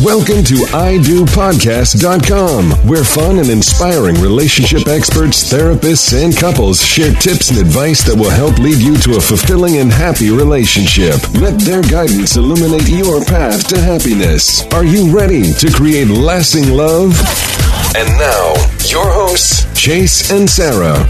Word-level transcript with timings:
Welcome 0.00 0.42
to 0.44 0.54
IDoPodcast.com, 0.72 2.70
where 2.88 3.04
fun 3.04 3.38
and 3.38 3.50
inspiring 3.50 4.16
relationship 4.20 4.88
experts, 4.88 5.52
therapists, 5.52 6.14
and 6.16 6.34
couples 6.36 6.82
share 6.84 7.12
tips 7.12 7.50
and 7.50 7.58
advice 7.58 8.02
that 8.04 8.16
will 8.16 8.30
help 8.30 8.58
lead 8.58 8.78
you 8.78 8.96
to 8.98 9.16
a 9.16 9.20
fulfilling 9.20 9.76
and 9.76 9.92
happy 9.92 10.30
relationship. 10.30 11.16
Let 11.34 11.60
their 11.60 11.82
guidance 11.82 12.36
illuminate 12.36 12.88
your 12.88 13.22
path 13.22 13.68
to 13.68 13.78
happiness. 13.78 14.64
Are 14.72 14.84
you 14.84 15.14
ready 15.14 15.52
to 15.52 15.70
create 15.70 16.08
lasting 16.08 16.70
love? 16.74 17.12
And 17.94 18.08
now, 18.18 18.54
your 18.88 19.04
hosts, 19.12 19.66
Chase 19.80 20.30
and 20.32 20.48
Sarah. 20.48 21.06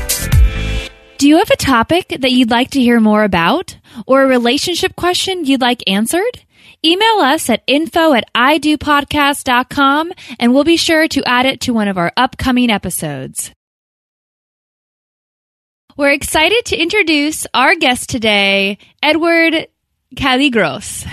Do 1.18 1.28
you 1.28 1.36
have 1.38 1.50
a 1.50 1.56
topic 1.56 2.08
that 2.18 2.32
you'd 2.32 2.50
like 2.50 2.70
to 2.72 2.80
hear 2.80 2.98
more 2.98 3.22
about? 3.22 3.78
Or 4.06 4.22
a 4.22 4.26
relationship 4.26 4.96
question 4.96 5.44
you'd 5.44 5.60
like 5.60 5.84
answered? 5.88 6.42
Email 6.84 7.20
us 7.20 7.48
at 7.48 7.62
info 7.68 8.12
at 8.12 8.24
idopodcast.com 8.34 10.12
and 10.40 10.52
we'll 10.52 10.64
be 10.64 10.76
sure 10.76 11.06
to 11.06 11.22
add 11.28 11.46
it 11.46 11.60
to 11.60 11.72
one 11.72 11.86
of 11.86 11.96
our 11.96 12.12
upcoming 12.16 12.70
episodes. 12.70 13.52
We're 15.96 16.10
excited 16.10 16.64
to 16.66 16.76
introduce 16.76 17.46
our 17.54 17.76
guest 17.76 18.10
today, 18.10 18.78
Edward 19.00 19.68
Caligros. 20.16 21.06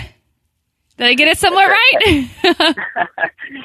Did 0.96 1.06
I 1.06 1.14
get 1.14 1.28
it 1.28 1.38
somewhat 1.38 1.68
right? 1.68 2.28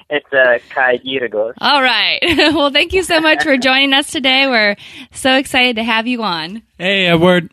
it's 0.10 0.32
uh, 0.32 0.60
Caligros. 0.70 1.54
All 1.60 1.82
right. 1.82 2.20
Well, 2.54 2.70
thank 2.70 2.94
you 2.94 3.02
so 3.02 3.20
much 3.20 3.44
for 3.44 3.58
joining 3.58 3.94
us 3.94 4.12
today. 4.12 4.48
We're 4.48 4.76
so 5.12 5.36
excited 5.38 5.78
to 5.78 5.84
have 5.84 6.06
you 6.06 6.22
on. 6.22 6.62
Hey, 6.78 7.08
Edward. 7.08 7.52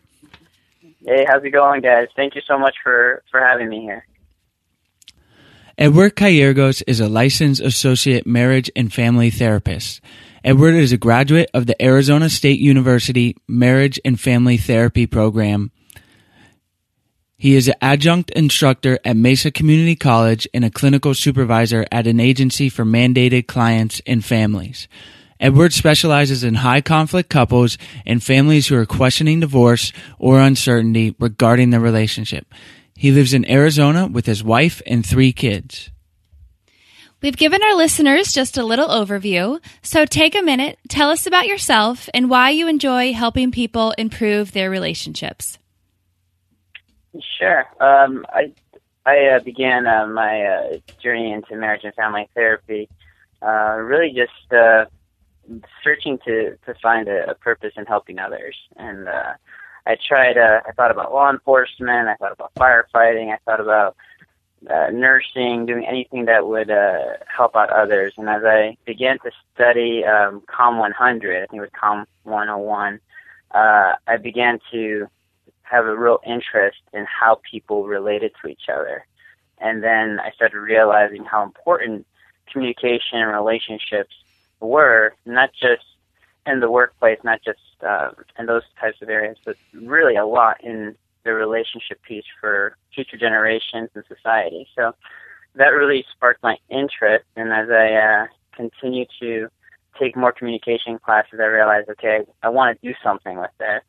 Hey, 1.03 1.25
how's 1.27 1.43
it 1.43 1.49
going, 1.49 1.81
guys? 1.81 2.07
Thank 2.15 2.35
you 2.35 2.41
so 2.47 2.59
much 2.59 2.75
for, 2.83 3.23
for 3.31 3.39
having 3.39 3.67
me 3.67 3.81
here. 3.81 4.05
Edward 5.75 6.15
Cairgos 6.15 6.83
is 6.85 6.99
a 6.99 7.09
licensed 7.09 7.59
associate 7.59 8.27
marriage 8.27 8.69
and 8.75 8.93
family 8.93 9.31
therapist. 9.31 10.01
Edward 10.43 10.75
is 10.75 10.91
a 10.91 10.97
graduate 10.97 11.49
of 11.51 11.65
the 11.65 11.81
Arizona 11.83 12.29
State 12.29 12.59
University 12.59 13.35
Marriage 13.47 13.99
and 14.05 14.19
Family 14.19 14.57
Therapy 14.57 15.07
Program. 15.07 15.71
He 17.37 17.55
is 17.55 17.67
an 17.67 17.73
adjunct 17.81 18.29
instructor 18.31 18.99
at 19.03 19.17
Mesa 19.17 19.49
Community 19.49 19.95
College 19.95 20.47
and 20.53 20.63
a 20.63 20.69
clinical 20.69 21.15
supervisor 21.15 21.87
at 21.91 22.05
an 22.05 22.19
agency 22.19 22.69
for 22.69 22.85
mandated 22.85 23.47
clients 23.47 23.99
and 24.05 24.23
families. 24.23 24.87
Edward 25.39 25.73
specializes 25.73 26.43
in 26.43 26.53
high 26.53 26.81
conflict 26.81 27.31
couples 27.31 27.79
and 28.05 28.23
families 28.23 28.67
who 28.67 28.75
are 28.75 28.85
questioning 28.85 29.39
divorce 29.39 29.91
or 30.19 30.39
uncertainty 30.39 31.15
regarding 31.19 31.71
their 31.71 31.79
relationship. 31.79 32.45
He 32.95 33.11
lives 33.11 33.33
in 33.33 33.49
Arizona 33.49 34.07
with 34.07 34.25
his 34.25 34.43
wife 34.43 34.81
and 34.85 35.05
three 35.05 35.33
kids. 35.33 35.89
We've 37.21 37.37
given 37.37 37.63
our 37.63 37.75
listeners 37.75 38.33
just 38.33 38.57
a 38.57 38.65
little 38.65 38.89
overview, 38.89 39.61
so 39.81 40.05
take 40.05 40.35
a 40.35 40.41
minute, 40.41 40.77
tell 40.89 41.09
us 41.09 41.25
about 41.25 41.47
yourself 41.47 42.09
and 42.13 42.29
why 42.29 42.49
you 42.49 42.67
enjoy 42.67 43.13
helping 43.13 43.49
people 43.49 43.91
improve 43.97 44.51
their 44.51 44.69
relationships. 44.69 45.57
Sure. 47.39 47.65
Um, 47.79 48.25
I 48.29 48.51
I 49.05 49.27
uh, 49.27 49.39
began 49.39 49.85
uh, 49.85 50.07
my 50.07 50.43
uh, 50.43 50.77
journey 51.01 51.31
into 51.31 51.55
marriage 51.55 51.83
and 51.83 51.93
family 51.93 52.27
therapy, 52.33 52.89
uh, 53.41 53.77
really 53.77 54.13
just 54.13 54.51
uh, 54.53 54.85
searching 55.83 56.19
to 56.25 56.57
to 56.65 56.73
find 56.81 57.07
a, 57.07 57.31
a 57.31 57.35
purpose 57.35 57.73
in 57.77 57.85
helping 57.85 58.19
others. 58.19 58.55
And 58.75 59.07
uh, 59.07 59.33
I 59.85 59.97
tried. 60.07 60.37
Uh, 60.37 60.61
I 60.67 60.71
thought 60.71 60.91
about 60.91 61.13
law 61.13 61.29
enforcement. 61.29 62.07
I 62.07 62.15
thought 62.15 62.31
about 62.31 62.53
firefighting. 62.55 63.33
I 63.33 63.37
thought 63.45 63.59
about 63.59 63.95
uh, 64.69 64.89
nursing, 64.91 65.65
doing 65.65 65.85
anything 65.85 66.25
that 66.25 66.47
would 66.47 66.71
uh, 66.71 67.17
help 67.27 67.55
out 67.55 67.69
others. 67.69 68.13
And 68.17 68.29
as 68.29 68.43
I 68.45 68.77
began 68.85 69.19
to 69.19 69.31
study 69.53 70.05
um, 70.05 70.41
COM 70.47 70.77
100, 70.77 71.35
I 71.35 71.47
think 71.47 71.59
it 71.59 71.61
was 71.61 71.69
COM 71.79 72.05
101, 72.23 72.99
uh, 73.51 73.93
I 74.07 74.17
began 74.17 74.59
to 74.71 75.07
have 75.63 75.85
a 75.85 75.95
real 75.95 76.19
interest 76.25 76.79
in 76.93 77.05
how 77.05 77.41
people 77.49 77.85
related 77.85 78.31
to 78.41 78.47
each 78.47 78.69
other. 78.69 79.05
And 79.59 79.83
then 79.83 80.19
I 80.19 80.31
started 80.31 80.59
realizing 80.59 81.23
how 81.23 81.43
important 81.43 82.05
communication 82.51 83.19
and 83.19 83.31
relationships 83.31 84.13
were, 84.59 85.13
not 85.25 85.51
just 85.53 85.83
in 86.45 86.59
the 86.59 86.69
workplace, 86.69 87.19
not 87.23 87.41
just 87.43 87.59
uh, 87.85 88.11
in 88.37 88.45
those 88.45 88.63
types 88.79 88.97
of 89.01 89.09
areas, 89.09 89.37
but 89.45 89.55
really 89.73 90.15
a 90.15 90.25
lot 90.25 90.63
in 90.63 90.95
the 91.23 91.33
relationship 91.33 92.01
piece 92.03 92.25
for 92.39 92.75
future 92.93 93.17
generations 93.17 93.89
and 93.95 94.03
society. 94.07 94.67
So 94.75 94.93
that 95.55 95.67
really 95.69 96.05
sparked 96.11 96.43
my 96.43 96.57
interest. 96.69 97.25
And 97.35 97.51
as 97.53 97.69
I 97.69 97.93
uh, 97.93 98.27
continue 98.55 99.05
to 99.21 99.47
take 99.99 100.15
more 100.15 100.31
communication 100.31 100.99
classes, 100.99 101.39
I 101.39 101.45
realized, 101.45 101.89
okay, 101.89 102.21
I 102.41 102.49
want 102.49 102.79
to 102.79 102.87
do 102.87 102.93
something 103.03 103.37
with 103.37 103.51
this. 103.59 103.81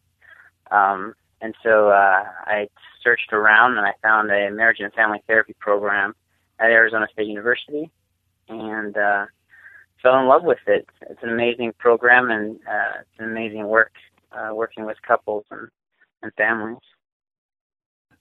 Um, 0.71 1.15
and 1.41 1.55
so 1.63 1.89
uh, 1.89 2.25
I 2.47 2.69
searched 3.03 3.33
around 3.33 3.77
and 3.77 3.87
I 3.87 3.93
found 4.03 4.31
a 4.31 4.51
marriage 4.51 4.81
and 4.81 4.93
family 4.93 5.23
therapy 5.27 5.55
program 5.59 6.15
at 6.59 6.71
Arizona 6.71 7.07
State 7.13 7.27
University 7.27 7.91
and 8.49 8.97
uh, 8.97 9.27
fell 10.05 10.21
in 10.21 10.29
love 10.29 10.45
with 10.45 10.59
it. 10.69 10.87
It's 11.11 11.23
an 11.23 11.31
amazing 11.31 11.73
program 11.79 12.31
and 12.31 12.57
uh, 12.69 13.01
it's 13.01 13.19
an 13.19 13.25
amazing 13.25 13.67
work 13.67 13.93
uh, 14.31 14.55
working 14.55 14.85
with 14.85 14.99
couples 15.03 15.45
and, 15.51 15.69
and 16.23 16.33
families. 16.35 16.79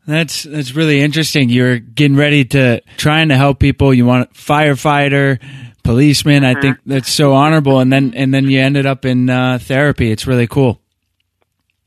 That's 0.08 0.44
that's 0.44 0.76
really 0.76 1.02
interesting. 1.02 1.50
You're 1.50 1.80
getting 1.80 2.18
ready 2.18 2.44
to 2.46 2.82
trying 2.98 3.30
to 3.30 3.38
help 3.38 3.60
people. 3.60 3.94
You 3.94 4.06
want 4.06 4.34
firefighter, 4.34 5.40
policeman. 5.84 6.44
I 6.44 6.60
think 6.60 6.78
that's 6.86 7.10
so 7.10 7.34
honorable. 7.34 7.80
And 7.80 7.94
then 7.94 8.14
and 8.14 8.34
then 8.34 8.50
you 8.50 8.60
ended 8.60 8.86
up 8.86 9.06
in 9.06 9.30
uh, 9.30 9.60
therapy. 9.62 10.12
It's 10.12 10.28
really 10.28 10.48
cool. 10.48 10.82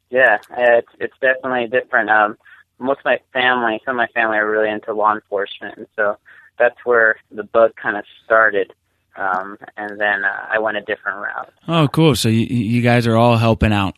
Yeah, 0.09 0.39
it's 0.57 0.89
it's 0.99 1.15
definitely 1.21 1.67
different. 1.69 2.09
Um, 2.09 2.39
most 2.79 3.01
of 3.01 3.05
my 3.05 3.21
family, 3.35 3.83
some 3.85 3.97
of 3.97 3.99
my 3.99 4.09
family 4.19 4.39
are 4.39 4.51
really 4.51 4.71
into 4.71 4.95
law 4.95 5.15
enforcement, 5.15 5.77
and 5.77 5.87
so 5.95 6.17
that's 6.59 6.77
where 6.85 7.17
the 7.31 7.45
bug 7.45 7.73
kind 7.77 7.99
of 7.99 8.05
started. 8.25 8.73
Um, 9.17 9.57
and 9.77 10.01
then 10.01 10.25
uh, 10.25 10.47
I 10.51 10.59
went 10.59 10.77
a 10.77 10.83
different 10.83 11.19
route. 11.19 11.53
Oh, 11.69 11.89
cool! 11.89 12.15
So 12.17 12.29
you 12.29 12.47
you 12.47 12.83
guys 12.83 13.07
are 13.07 13.17
all 13.17 13.37
helping 13.37 13.73
out. 13.73 13.95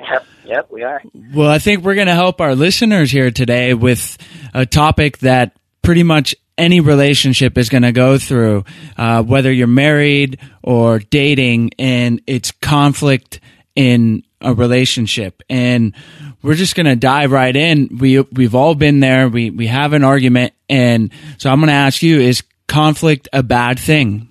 Yep, 0.00 0.26
yep, 0.46 0.70
we 0.70 0.82
are. 0.84 1.02
Well, 1.34 1.50
I 1.50 1.58
think 1.58 1.82
we're 1.82 1.96
going 1.96 2.06
to 2.06 2.14
help 2.14 2.40
our 2.40 2.54
listeners 2.54 3.10
here 3.10 3.30
today 3.30 3.74
with 3.74 4.16
a 4.54 4.64
topic 4.64 5.18
that 5.18 5.56
pretty 5.82 6.04
much 6.04 6.34
any 6.56 6.80
relationship 6.80 7.56
is 7.58 7.68
going 7.68 7.82
to 7.82 7.92
go 7.92 8.18
through, 8.18 8.64
uh, 8.96 9.22
whether 9.22 9.52
you're 9.52 9.66
married 9.66 10.38
or 10.62 10.98
dating, 10.98 11.70
and 11.78 12.20
it's 12.26 12.50
conflict 12.50 13.40
in 13.74 14.22
a 14.40 14.54
relationship. 14.54 15.42
And 15.48 15.94
we're 16.42 16.54
just 16.54 16.74
going 16.74 16.86
to 16.86 16.96
dive 16.96 17.32
right 17.32 17.54
in. 17.54 17.98
We 17.98 18.20
we've 18.20 18.54
all 18.54 18.74
been 18.74 19.00
there. 19.00 19.28
We 19.28 19.50
we 19.50 19.66
have 19.66 19.92
an 19.92 20.04
argument, 20.04 20.52
and 20.68 21.10
so 21.38 21.50
I'm 21.50 21.60
going 21.60 21.68
to 21.68 21.74
ask 21.74 22.02
you: 22.02 22.20
Is 22.20 22.42
conflict 22.66 23.28
a 23.32 23.42
bad 23.42 23.78
thing? 23.78 24.28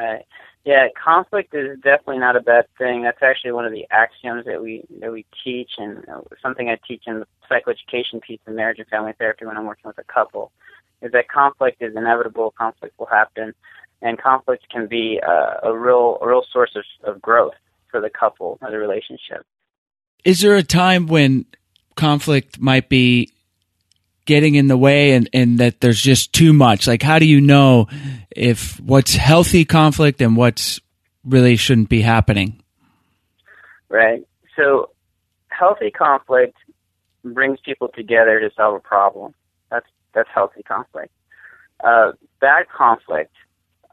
Right. 0.00 0.24
Yeah, 0.64 0.88
conflict 1.02 1.54
is 1.54 1.78
definitely 1.80 2.18
not 2.18 2.36
a 2.36 2.40
bad 2.40 2.66
thing. 2.78 3.02
That's 3.02 3.22
actually 3.22 3.52
one 3.52 3.64
of 3.64 3.72
the 3.72 3.86
axioms 3.90 4.44
that 4.46 4.62
we 4.62 4.84
that 5.00 5.12
we 5.12 5.26
teach, 5.44 5.72
and 5.78 6.04
something 6.42 6.68
I 6.68 6.78
teach 6.86 7.04
in 7.06 7.20
the 7.20 7.26
psychoeducation 7.50 8.20
piece 8.20 8.40
of 8.46 8.54
marriage 8.54 8.78
and 8.78 8.88
family 8.88 9.12
therapy 9.18 9.46
when 9.46 9.56
I'm 9.56 9.66
working 9.66 9.88
with 9.88 9.98
a 9.98 10.04
couple, 10.04 10.52
is 11.02 11.12
that 11.12 11.28
conflict 11.28 11.82
is 11.82 11.96
inevitable. 11.96 12.54
Conflict 12.56 12.98
will 12.98 13.06
happen, 13.06 13.54
and 14.02 14.18
conflict 14.18 14.68
can 14.70 14.86
be 14.86 15.20
uh, 15.26 15.68
a 15.68 15.76
real 15.76 16.18
a 16.20 16.28
real 16.28 16.44
source 16.50 16.76
of, 16.76 16.84
of 17.04 17.22
growth 17.22 17.54
for 17.90 18.00
the 18.00 18.10
couple 18.10 18.58
or 18.62 18.70
the 18.70 18.78
relationship. 18.78 19.44
Is 20.24 20.40
there 20.40 20.56
a 20.56 20.62
time 20.62 21.06
when 21.06 21.46
conflict 21.96 22.60
might 22.60 22.88
be 22.88 23.30
getting 24.30 24.54
in 24.54 24.68
the 24.68 24.76
way 24.76 25.10
and, 25.14 25.28
and 25.32 25.58
that 25.58 25.80
there's 25.80 26.00
just 26.00 26.32
too 26.32 26.52
much? 26.52 26.86
Like, 26.86 27.02
how 27.02 27.18
do 27.18 27.26
you 27.26 27.40
know 27.40 27.88
if 28.30 28.78
what's 28.78 29.12
healthy 29.12 29.64
conflict 29.64 30.22
and 30.22 30.36
what's 30.36 30.80
really 31.24 31.56
shouldn't 31.56 31.88
be 31.88 32.00
happening? 32.00 32.62
Right. 33.88 34.22
So, 34.56 34.90
healthy 35.48 35.90
conflict 35.90 36.56
brings 37.24 37.58
people 37.64 37.88
together 37.88 38.38
to 38.38 38.50
solve 38.54 38.76
a 38.76 38.78
problem. 38.78 39.34
That's 39.68 39.86
that's 40.14 40.28
healthy 40.32 40.62
conflict. 40.62 41.12
Uh, 41.82 42.12
bad 42.40 42.68
conflict 42.68 43.34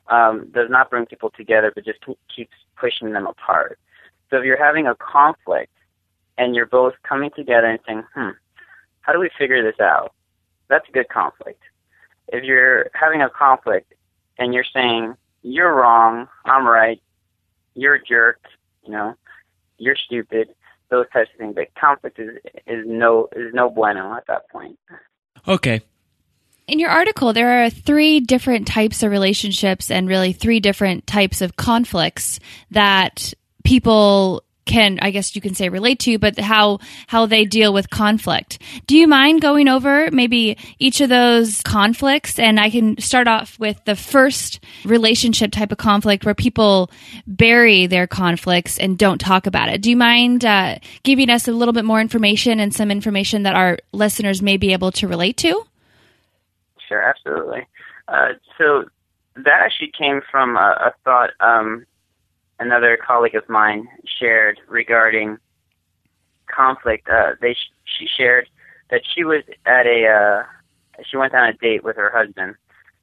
um, 0.07 0.51
does 0.54 0.69
not 0.69 0.92
bring 0.92 1.07
people 1.07 1.31
together, 1.36 1.72
but 1.74 1.84
just 1.84 2.00
keeps 2.34 2.54
pushing 2.80 3.12
them 3.12 3.25
apart. 3.25 3.80
So, 4.30 4.38
if 4.38 4.45
you're 4.45 4.63
having 4.63 4.86
a 4.86 4.94
conflict 4.94 5.74
and 6.38 6.56
you're 6.56 6.68
both 6.68 6.94
coming 7.01 7.31
together 7.36 7.66
and 7.66 7.80
saying, 7.88 8.04
"Hmm, 8.13 8.38
how 9.01 9.13
do 9.13 9.19
we 9.19 9.31
figure 9.36 9.63
this 9.63 9.80
out?" 9.80 10.13
That's 10.69 10.88
a 10.88 10.92
good 10.92 11.10
conflict. 11.10 11.62
If 12.28 12.44
you're 12.44 12.90
having 12.94 13.22
a 13.22 13.30
conflict 13.30 13.94
and 14.38 14.54
you're 14.54 14.66
saying, 14.74 15.16
you're 15.44 15.74
wrong, 15.74 16.28
I'm 16.46 16.68
right, 16.68 17.02
you're 17.74 17.96
a 17.96 18.04
jerk, 18.04 18.40
you 18.84 18.92
know, 18.92 19.16
you're 19.78 19.96
stupid, 19.96 20.50
those 20.90 21.06
types 21.14 21.30
of 21.34 21.40
things. 21.40 21.56
But 21.56 21.74
conflict 21.75 22.19
is 22.19 22.38
is 22.66 22.86
no 22.86 23.30
is 23.36 23.54
no 23.54 23.69
bueno 23.69 24.16
at 24.16 24.28
that 24.28 24.50
point. 24.50 24.78
Okay. 25.48 25.81
In 26.68 26.80
your 26.80 26.90
article, 26.90 27.31
there 27.31 27.63
are 27.63 27.70
three 27.70 28.20
different 28.20 28.68
types 28.68 29.02
of 29.02 29.10
relationships 29.10 29.90
and 29.90 30.08
really 30.08 30.34
three 30.34 30.60
different 30.60 31.08
types 31.08 31.41
of 31.41 31.56
conflicts 31.56 32.41
that 32.72 33.34
people 33.63 34.44
can 34.67 35.00
I 35.01 35.12
guess 35.12 35.36
you 35.36 35.41
can 35.41 35.55
say 35.55 35.69
relate 35.69 36.00
to, 36.01 36.19
but 36.19 36.38
how 36.38 36.79
how 37.07 37.25
they 37.25 37.45
deal 37.45 37.74
with 37.74 37.89
conflict. 37.89 38.59
Do 38.86 38.95
you 38.95 39.07
mind 39.07 39.41
going 39.41 39.67
over 39.67 40.12
maybe 40.12 40.57
each 40.77 41.01
of 41.01 41.09
those 41.09 41.62
conflicts? 41.63 42.38
And 42.38 42.59
I 42.59 42.69
can 42.69 43.00
start 43.00 43.27
off 43.27 43.57
with 43.57 43.83
the 43.86 43.95
first 43.95 44.59
relationship 44.86 45.51
type 45.51 45.71
of 45.71 45.77
conflict 45.77 46.25
where 46.25 46.36
people 46.36 46.91
bury 47.25 47.88
their 47.88 48.05
conflicts 48.05 48.77
and 48.77 48.97
don't 48.97 49.19
talk 49.19 49.47
about 49.47 49.69
it. 49.69 49.81
Do 49.81 49.89
you 49.89 49.97
mind 49.97 50.45
uh, 50.45 50.77
giving 51.03 51.29
us 51.29 51.47
a 51.47 51.51
little 51.51 51.74
bit 51.74 51.86
more 51.86 52.01
information 52.01 52.59
and 52.59 52.74
some 52.74 52.91
information 52.91 53.43
that 53.43 53.55
our 53.55 53.79
listeners 53.91 54.41
may 54.41 54.57
be 54.57 54.74
able 54.74 54.91
to 54.91 55.07
relate 55.07 55.38
to? 55.38 55.63
Sure, 56.88 57.01
absolutely. 57.01 57.65
Uh, 58.07 58.33
so 58.57 58.86
that 59.36 59.62
actually 59.62 59.91
came 59.97 60.21
from 60.31 60.55
a, 60.55 60.91
a 60.91 60.93
thought. 61.03 61.31
Um, 61.39 61.86
another 62.59 62.97
colleague 62.97 63.36
of 63.36 63.47
mine 63.50 63.88
shared 64.19 64.59
regarding 64.67 65.38
conflict. 66.47 67.07
Uh, 67.09 67.33
they 67.41 67.53
sh- 67.53 67.74
she 67.86 68.07
shared 68.07 68.50
that 68.89 69.01
she 69.13 69.24
was 69.24 69.43
at 69.65 69.86
a 69.86 70.07
uh, 70.07 70.43
she 71.09 71.17
went 71.17 71.33
on 71.33 71.50
a 71.50 71.53
date 71.53 71.83
with 71.83 71.95
her 71.95 72.12
husband, 72.12 72.55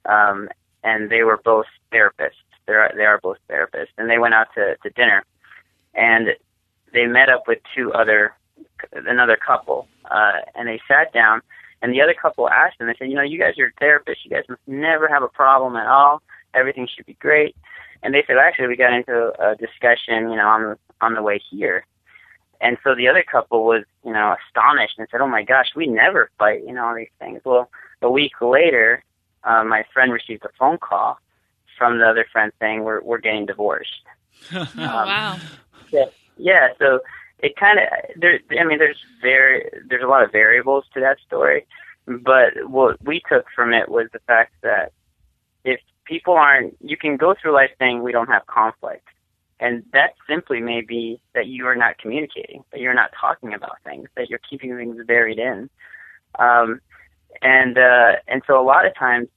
um, 0.07 0.49
and 0.83 1.11
they 1.11 1.23
were 1.23 1.41
both 1.45 1.67
therapists. 1.93 2.43
They 2.67 2.73
are 2.73 2.93
they 2.97 3.05
are 3.05 3.19
both 3.19 3.39
therapists, 3.49 3.93
and 3.99 4.09
they 4.09 4.19
went 4.19 4.35
out 4.35 4.49
to 4.55 4.77
to 4.83 4.91
dinner, 4.91 5.25
and 5.95 6.29
they 6.93 7.07
met 7.07 7.29
up 7.29 7.47
with 7.47 7.59
two 7.75 7.93
other 7.93 8.35
another 8.93 9.37
couple, 9.37 9.89
uh, 10.11 10.41
and 10.55 10.69
they 10.69 10.81
sat 10.89 11.13
down. 11.13 11.43
And 11.83 11.93
the 11.93 12.01
other 12.01 12.15
couple 12.15 12.49
asked 12.49 12.79
them, 12.79 12.89
they 12.89 12.95
said, 12.99 13.11
you 13.11 13.15
know, 13.15 13.23
you 13.23 13.39
guys 13.39 13.59
are 13.59 13.71
therapists. 13.79 14.25
You 14.25 14.31
guys 14.31 14.45
must 14.49 14.63
never 14.67 15.07
have 15.07 15.23
a 15.23 15.29
problem 15.29 15.77
at 15.77 15.87
all. 15.87 16.23
Everything 16.55 16.89
should 16.95 17.07
be 17.07 17.15
great 17.15 17.57
and 18.05 18.15
they 18.15 18.23
said 18.27 18.37
actually 18.37 18.69
we 18.69 18.77
got 18.77 18.93
into 18.93 19.33
a 19.41 19.57
discussion, 19.57 20.31
you 20.31 20.37
know, 20.37 20.47
on 20.47 20.63
the 20.63 20.79
on 21.01 21.15
the 21.15 21.23
way 21.23 21.41
here. 21.51 21.87
And 22.61 22.77
so 22.85 22.95
the 22.95 23.09
other 23.09 23.25
couple 23.25 23.65
was, 23.65 23.85
you 24.05 24.13
know, 24.13 24.37
astonished 24.47 24.95
and 24.99 25.09
said, 25.11 25.21
"Oh 25.21 25.27
my 25.27 25.43
gosh, 25.43 25.69
we 25.75 25.87
never 25.87 26.31
fight," 26.39 26.63
you 26.65 26.73
know, 26.73 26.85
all 26.85 26.95
these 26.95 27.09
things. 27.19 27.41
Well, 27.45 27.71
a 28.03 28.11
week 28.11 28.41
later, 28.41 29.03
uh, 29.43 29.65
my 29.65 29.85
friend 29.93 30.13
received 30.13 30.45
a 30.45 30.51
phone 30.59 30.79
call 30.79 31.19
from 31.77 31.99
the 31.99 32.07
other 32.07 32.27
friend 32.31 32.53
saying 32.61 32.85
we're 32.85 33.03
we're 33.03 33.19
getting 33.19 33.47
divorced. 33.47 34.03
oh 34.55 34.69
wow! 34.77 35.39
Yeah, 35.91 36.07
yeah. 36.37 36.69
So 36.79 37.01
it 37.39 37.57
kind 37.57 37.79
of 37.79 37.87
there. 38.21 38.39
I 38.61 38.65
mean, 38.65 38.79
there's 38.79 39.03
very 39.23 39.69
there's 39.89 40.05
a 40.05 40.09
lot 40.09 40.23
of 40.23 40.31
variables 40.31 40.85
to 40.93 41.01
that 41.01 41.17
story, 41.27 41.67
but 42.07 42.69
what 42.69 43.03
we 43.03 43.23
took 43.29 43.47
from 43.55 43.73
it 43.73 43.89
was 43.89 44.09
the 44.13 44.21
fact 44.21 44.53
that 44.63 44.93
if 45.65 45.81
people 46.05 46.35
aren't, 46.35 46.77
you 46.81 46.97
can 46.97 47.17
go 47.17 47.35
through 47.41 47.55
life 47.55 47.71
saying 47.79 48.03
we 48.03 48.13
don't 48.13 48.29
have 48.29 48.47
conflict. 48.47 49.07
And 49.61 49.85
that 49.93 50.15
simply 50.29 50.61
may 50.61 50.81
be 50.81 51.21
that 51.35 51.47
you 51.47 51.67
are 51.67 51.77
not 51.77 51.99
communicating, 51.99 52.65
that 52.73 52.81
you're 52.81 52.95
not 52.95 53.11
talking 53.19 53.55
about 53.55 53.77
things, 53.85 54.09
that 54.17 54.29
you're 54.29 54.41
keeping 54.51 54.77
things 54.77 54.97
buried 55.07 55.39
in. 55.39 55.71
Um, 56.39 56.81
and 57.41 57.79
uh, 57.79 58.13
and 58.27 58.43
so 58.47 58.61
a 58.61 58.65
lot 58.65 58.87
of 58.87 58.95
times 58.97 59.29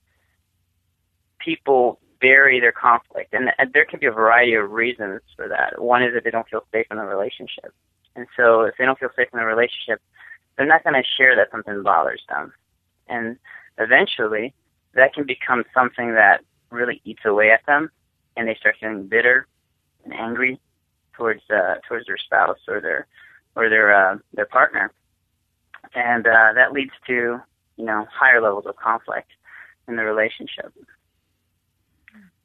people 1.39 1.99
bury 2.19 2.59
their 2.59 2.71
conflict, 2.71 3.33
and, 3.33 3.51
and 3.57 3.73
there 3.73 3.85
can 3.85 3.99
be 3.99 4.07
a 4.07 4.11
variety 4.11 4.55
of 4.55 4.71
reasons 4.71 5.21
for 5.35 5.47
that. 5.47 5.81
One 5.81 6.03
is 6.03 6.13
that 6.13 6.23
they 6.23 6.31
don't 6.31 6.49
feel 6.49 6.65
safe 6.71 6.87
in 6.89 6.97
the 6.97 7.03
relationship, 7.03 7.73
and 8.15 8.27
so 8.35 8.61
if 8.63 8.75
they 8.77 8.85
don't 8.85 8.99
feel 8.99 9.09
safe 9.15 9.27
in 9.31 9.39
the 9.39 9.45
relationship, 9.45 10.01
they're 10.57 10.65
not 10.65 10.83
going 10.83 10.95
to 10.95 11.07
share 11.17 11.35
that 11.35 11.51
something 11.51 11.83
bothers 11.83 12.23
them, 12.27 12.53
and 13.07 13.37
eventually 13.77 14.53
that 14.93 15.13
can 15.13 15.25
become 15.25 15.63
something 15.73 16.15
that 16.15 16.41
really 16.71 17.01
eats 17.05 17.21
away 17.25 17.51
at 17.51 17.65
them, 17.65 17.89
and 18.35 18.47
they 18.47 18.55
start 18.55 18.75
feeling 18.79 19.07
bitter 19.07 19.47
and 20.03 20.13
angry 20.13 20.59
towards 21.13 21.41
uh, 21.49 21.75
towards 21.87 22.05
their 22.07 22.17
spouse 22.17 22.59
or 22.67 22.79
their 22.81 23.07
or 23.55 23.69
their 23.69 23.93
uh, 23.93 24.17
their 24.33 24.45
partner, 24.45 24.91
and 25.95 26.27
uh, 26.27 26.53
that 26.53 26.71
leads 26.71 26.91
to 27.07 27.39
you 27.77 27.85
know 27.85 28.05
higher 28.11 28.41
levels 28.41 28.65
of 28.65 28.75
conflict 28.75 29.29
in 29.87 29.95
the 29.95 30.03
relationship. 30.03 30.73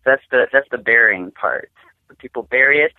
That's 0.05 0.23
the 0.31 0.47
that's 0.53 0.69
the 0.71 0.79
burying 0.79 1.31
part. 1.31 1.71
People 2.19 2.43
bury 2.43 2.81
it, 2.81 2.93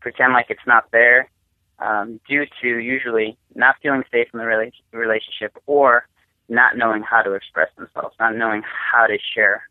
pretend 0.00 0.32
like 0.32 0.46
it's 0.48 0.66
not 0.66 0.90
there, 0.90 1.30
um, 1.78 2.20
due 2.28 2.44
to 2.60 2.68
usually 2.78 3.36
not 3.54 3.76
feeling 3.82 4.02
safe 4.10 4.28
in 4.32 4.38
the 4.38 4.44
rela- 4.44 4.72
relationship 4.92 5.56
or 5.66 6.06
not 6.48 6.76
knowing 6.76 7.02
how 7.02 7.22
to 7.22 7.32
express 7.34 7.68
themselves, 7.76 8.14
not 8.18 8.36
knowing 8.36 8.62
how 8.62 9.06
to 9.06 9.16
share 9.34 9.68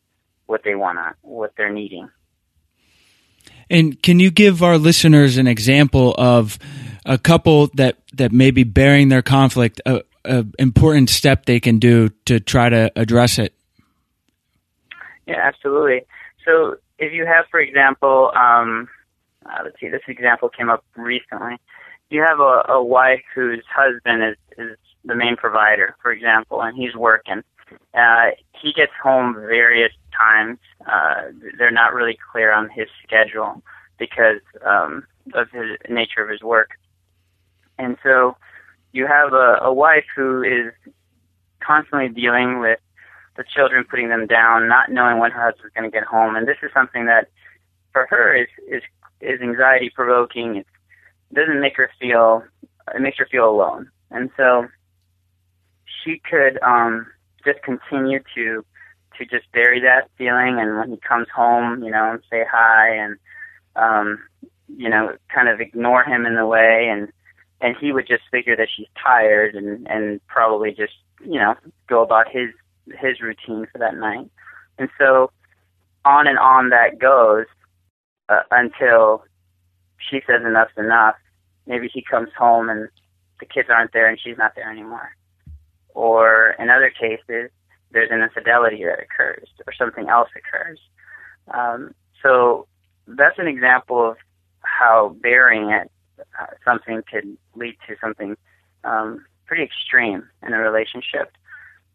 what 0.52 0.64
they 0.64 0.76
want 0.76 0.98
to, 1.00 1.16
what 1.22 1.54
they're 1.58 1.72
needing. 1.72 2.10
And 3.70 4.00
can 4.04 4.20
you 4.20 4.30
give 4.30 4.62
our 4.62 4.78
listeners 4.78 5.38
an 5.38 5.48
example 5.48 6.14
of 6.18 6.60
a 7.06 7.18
couple 7.18 7.68
that 7.76 7.98
that 8.14 8.34
may 8.34 8.52
be 8.52 8.66
bearing 8.66 9.08
their 9.08 9.22
conflict, 9.22 9.82
a, 9.86 10.04
a 10.26 10.46
important 10.60 11.10
step 11.10 11.46
they 11.46 11.62
can 11.62 11.80
do 11.80 12.10
to 12.26 12.42
try 12.42 12.68
to 12.68 12.92
address 12.98 13.40
it? 13.40 13.54
Yeah, 15.26 15.40
absolutely. 15.42 16.02
So 16.46 16.76
if 17.00 17.14
you 17.14 17.26
have, 17.26 17.46
for 17.50 17.62
example, 17.62 18.32
um, 18.36 18.90
uh, 19.46 19.60
let's 19.64 19.80
see, 19.80 19.88
this 19.88 20.02
example 20.08 20.50
came 20.50 20.70
up 20.70 20.84
recently. 20.98 21.56
You 22.10 22.26
have 22.28 22.40
a, 22.40 22.74
a 22.74 22.84
wife 22.84 23.24
whose 23.34 23.64
husband 23.74 24.22
is, 24.22 24.36
is 24.58 24.78
the 25.06 25.16
main 25.16 25.38
provider, 25.38 25.96
for 26.02 26.12
example, 26.12 26.62
and 26.62 26.76
he's 26.76 26.94
working. 26.94 27.42
Uh, 27.94 28.32
he 28.62 28.74
gets 28.74 28.92
home 29.02 29.36
various 29.36 29.92
times. 30.18 30.60
Uh, 30.86 31.32
they're 31.58 31.72
not 31.72 31.94
really 31.94 32.18
clear 32.32 32.52
on 32.52 32.70
his 32.70 32.88
schedule 33.04 33.62
because 33.98 34.42
um, 34.66 35.06
of 35.34 35.50
his 35.52 35.78
nature 35.90 36.24
of 36.24 36.30
his 36.30 36.42
work. 36.42 36.72
And 37.78 37.98
so 38.04 38.36
you 38.92 39.08
have 39.08 39.34
a, 39.34 39.58
a 39.62 39.74
wife 39.74 40.06
who 40.16 40.44
is 40.44 40.74
constantly 41.60 42.10
dealing 42.10 42.60
with 42.60 42.80
the 43.38 43.44
children 43.44 43.86
putting 43.90 44.10
them 44.10 44.28
down, 44.28 44.68
not 44.68 44.92
knowing 44.92 45.20
when 45.20 45.32
her 45.32 45.42
husband's 45.42 45.74
going 45.74 45.90
to 45.90 45.94
get 45.94 46.04
home, 46.04 46.36
and 46.36 46.48
this 46.48 46.58
is 46.62 46.70
something 46.74 47.06
that 47.06 47.30
for 47.94 48.08
her 48.10 48.36
is 48.36 48.48
is 48.68 48.84
is 49.22 49.42
anxiety 49.42 49.90
provoking. 49.90 50.58
It 50.58 50.68
doesn't 51.34 51.62
make 51.62 51.78
her 51.78 51.90
feel 52.00 52.44
it 52.94 53.02
makes 53.02 53.18
her 53.20 53.28
feel 53.32 53.50
alone, 53.50 53.90
and 54.10 54.30
so 54.36 54.68
she 56.04 56.22
could 56.30 56.60
um, 56.62 57.08
just 57.44 57.62
continue 57.64 58.20
to 58.36 58.66
to 59.18 59.26
just 59.26 59.52
bury 59.52 59.82
that 59.82 60.10
feeling, 60.18 60.60
and 60.60 60.78
when 60.78 60.92
he 60.92 60.98
comes 60.98 61.28
home, 61.36 61.84
you 61.84 61.92
know, 61.92 62.18
say 62.30 62.46
hi 62.50 62.96
and 62.96 63.18
um, 63.76 64.20
you 64.78 64.90
know, 64.90 65.16
kind 65.34 65.50
of 65.50 65.60
ignore 65.60 66.04
him 66.04 66.26
in 66.26 66.36
the 66.36 66.46
way, 66.46 66.88
and 66.92 67.10
and 67.60 67.76
he 67.80 67.92
would 67.92 68.08
just 68.08 68.24
figure 68.32 68.56
that 68.56 68.68
she's 68.76 68.88
tired 69.02 69.56
and 69.56 69.88
and 69.88 70.26
probably 70.28 70.72
just 70.72 70.94
you 71.24 71.40
know 71.40 71.56
go 71.88 72.02
about 72.02 72.28
his 72.30 72.50
his 73.00 73.22
routine 73.22 73.68
for 73.72 73.78
that 73.78 73.96
night. 73.96 74.30
And 74.78 74.90
so 74.98 75.32
on 76.06 76.28
and 76.28 76.40
on 76.40 76.70
that 76.70 77.00
goes 77.00 77.46
uh, 78.30 78.42
until 78.50 79.24
she 79.98 80.22
says 80.26 80.42
enough's 80.46 80.70
enough. 80.78 81.16
Maybe 81.68 81.90
he 81.94 82.02
comes 82.02 82.30
home 82.38 82.70
and 82.70 82.90
the 83.40 83.46
kids 83.46 83.70
aren't 83.70 83.94
there 83.94 84.10
and 84.10 84.20
she's 84.20 84.38
not 84.38 84.56
there 84.56 84.72
anymore. 84.72 85.12
Or 85.94 86.56
in 86.60 86.70
other 86.70 86.90
cases, 86.90 87.52
there's 87.92 88.12
an 88.12 88.22
infidelity 88.22 88.84
that 88.86 89.00
occurs 89.00 89.48
or 89.68 89.74
something 89.74 90.10
else 90.10 90.30
occurs. 90.36 90.80
Um, 91.54 91.94
so 92.22 92.68
that's 93.08 93.40
an 93.40 93.48
example 93.48 94.12
of 94.12 94.18
how 94.62 95.16
burying 95.22 95.72
uh, 95.72 96.46
something 96.64 97.02
could 97.12 97.38
lead 97.56 97.76
to 97.88 97.96
something 98.00 98.38
um, 98.84 99.26
pretty 99.46 99.64
extreme 99.64 100.28
in 100.46 100.54
a 100.54 100.60
relationship 100.60 101.36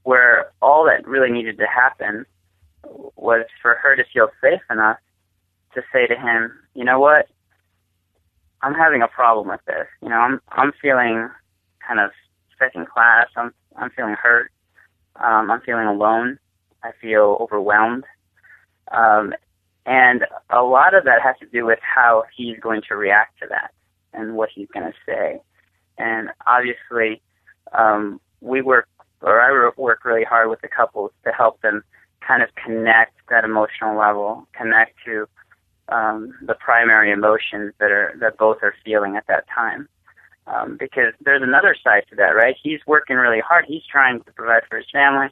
where 0.03 0.51
all 0.61 0.85
that 0.85 1.07
really 1.07 1.31
needed 1.31 1.59
to 1.59 1.67
happen 1.67 2.27
was 3.17 3.47
for 3.61 3.75
her 3.75 3.97
to 3.97 4.05
feel 4.13 4.29
safe 4.41 4.61
enough 4.71 4.99
to 5.75 5.83
say 5.93 6.07
to 6.07 6.15
him, 6.15 6.53
you 6.75 6.85
know 6.85 7.01
what, 7.01 7.29
I'm 8.63 8.75
having 8.75 9.03
a 9.03 9.09
problem 9.09 9.49
with 9.49 9.61
this. 9.67 9.87
You 10.03 10.09
know, 10.09 10.17
I'm 10.17 10.41
I'm 10.51 10.73
feeling 10.81 11.29
kind 11.87 12.01
of 12.01 12.11
second 12.59 12.89
class. 12.89 13.29
I'm 13.37 13.53
I'm 13.79 13.91
feeling 13.91 14.15
hurt. 14.21 14.51
Um, 15.17 15.51
I'm 15.51 15.61
feeling 15.61 15.87
alone. 15.87 16.39
I 16.83 16.93
feel 17.01 17.37
overwhelmed. 17.41 18.05
Um, 18.93 19.35
and 19.87 20.25
a 20.51 20.63
lot 20.63 20.95
of 20.95 21.05
that 21.05 21.23
has 21.23 21.37
to 21.41 21.47
do 21.47 21.65
with 21.65 21.79
how 21.81 22.25
he's 22.37 22.59
going 22.61 22.83
to 22.89 22.97
react 22.97 23.39
to 23.41 23.47
that 23.49 23.73
and 24.13 24.35
what 24.35 24.51
he's 24.55 24.69
going 24.73 24.87
to 24.87 24.99
say. 25.07 25.41
And 25.99 26.31
obviously, 26.47 27.23
um, 27.73 28.21
we 28.41 28.63
work 28.63 28.89
or 29.23 29.41
I 29.41 29.71
work 29.77 30.05
really 30.05 30.25
hard 30.25 30.51
with 30.51 30.61
the 30.61 30.69
couples 30.69 31.11
to 31.25 31.33
help 31.33 31.61
them 31.63 31.83
kind 32.27 32.43
of 32.43 32.49
connect 32.55 33.15
that 33.31 33.45
emotional 33.45 33.99
level, 33.99 34.47
connect 34.53 34.97
to 35.05 35.27
um, 35.89 36.35
the 36.43 36.55
primary 36.55 37.13
emotions 37.13 37.73
that 37.79 37.91
are 37.91 38.15
that 38.21 38.37
both 38.39 38.59
are 38.63 38.75
feeling 38.85 39.17
at 39.17 39.27
that 39.29 39.45
time. 39.49 39.89
Um, 40.49 40.77
because 40.79 41.13
there's 41.21 41.43
another 41.43 41.75
side 41.83 42.05
to 42.11 42.17
that, 42.17 42.37
right? 42.37 42.55
He's 42.63 42.79
working 42.87 43.17
really 43.17 43.41
hard. 43.41 43.65
He's 43.67 43.83
trying 43.91 44.23
to 44.23 44.33
provide 44.33 44.63
for 44.69 44.77
his 44.77 44.87
family. 44.93 45.29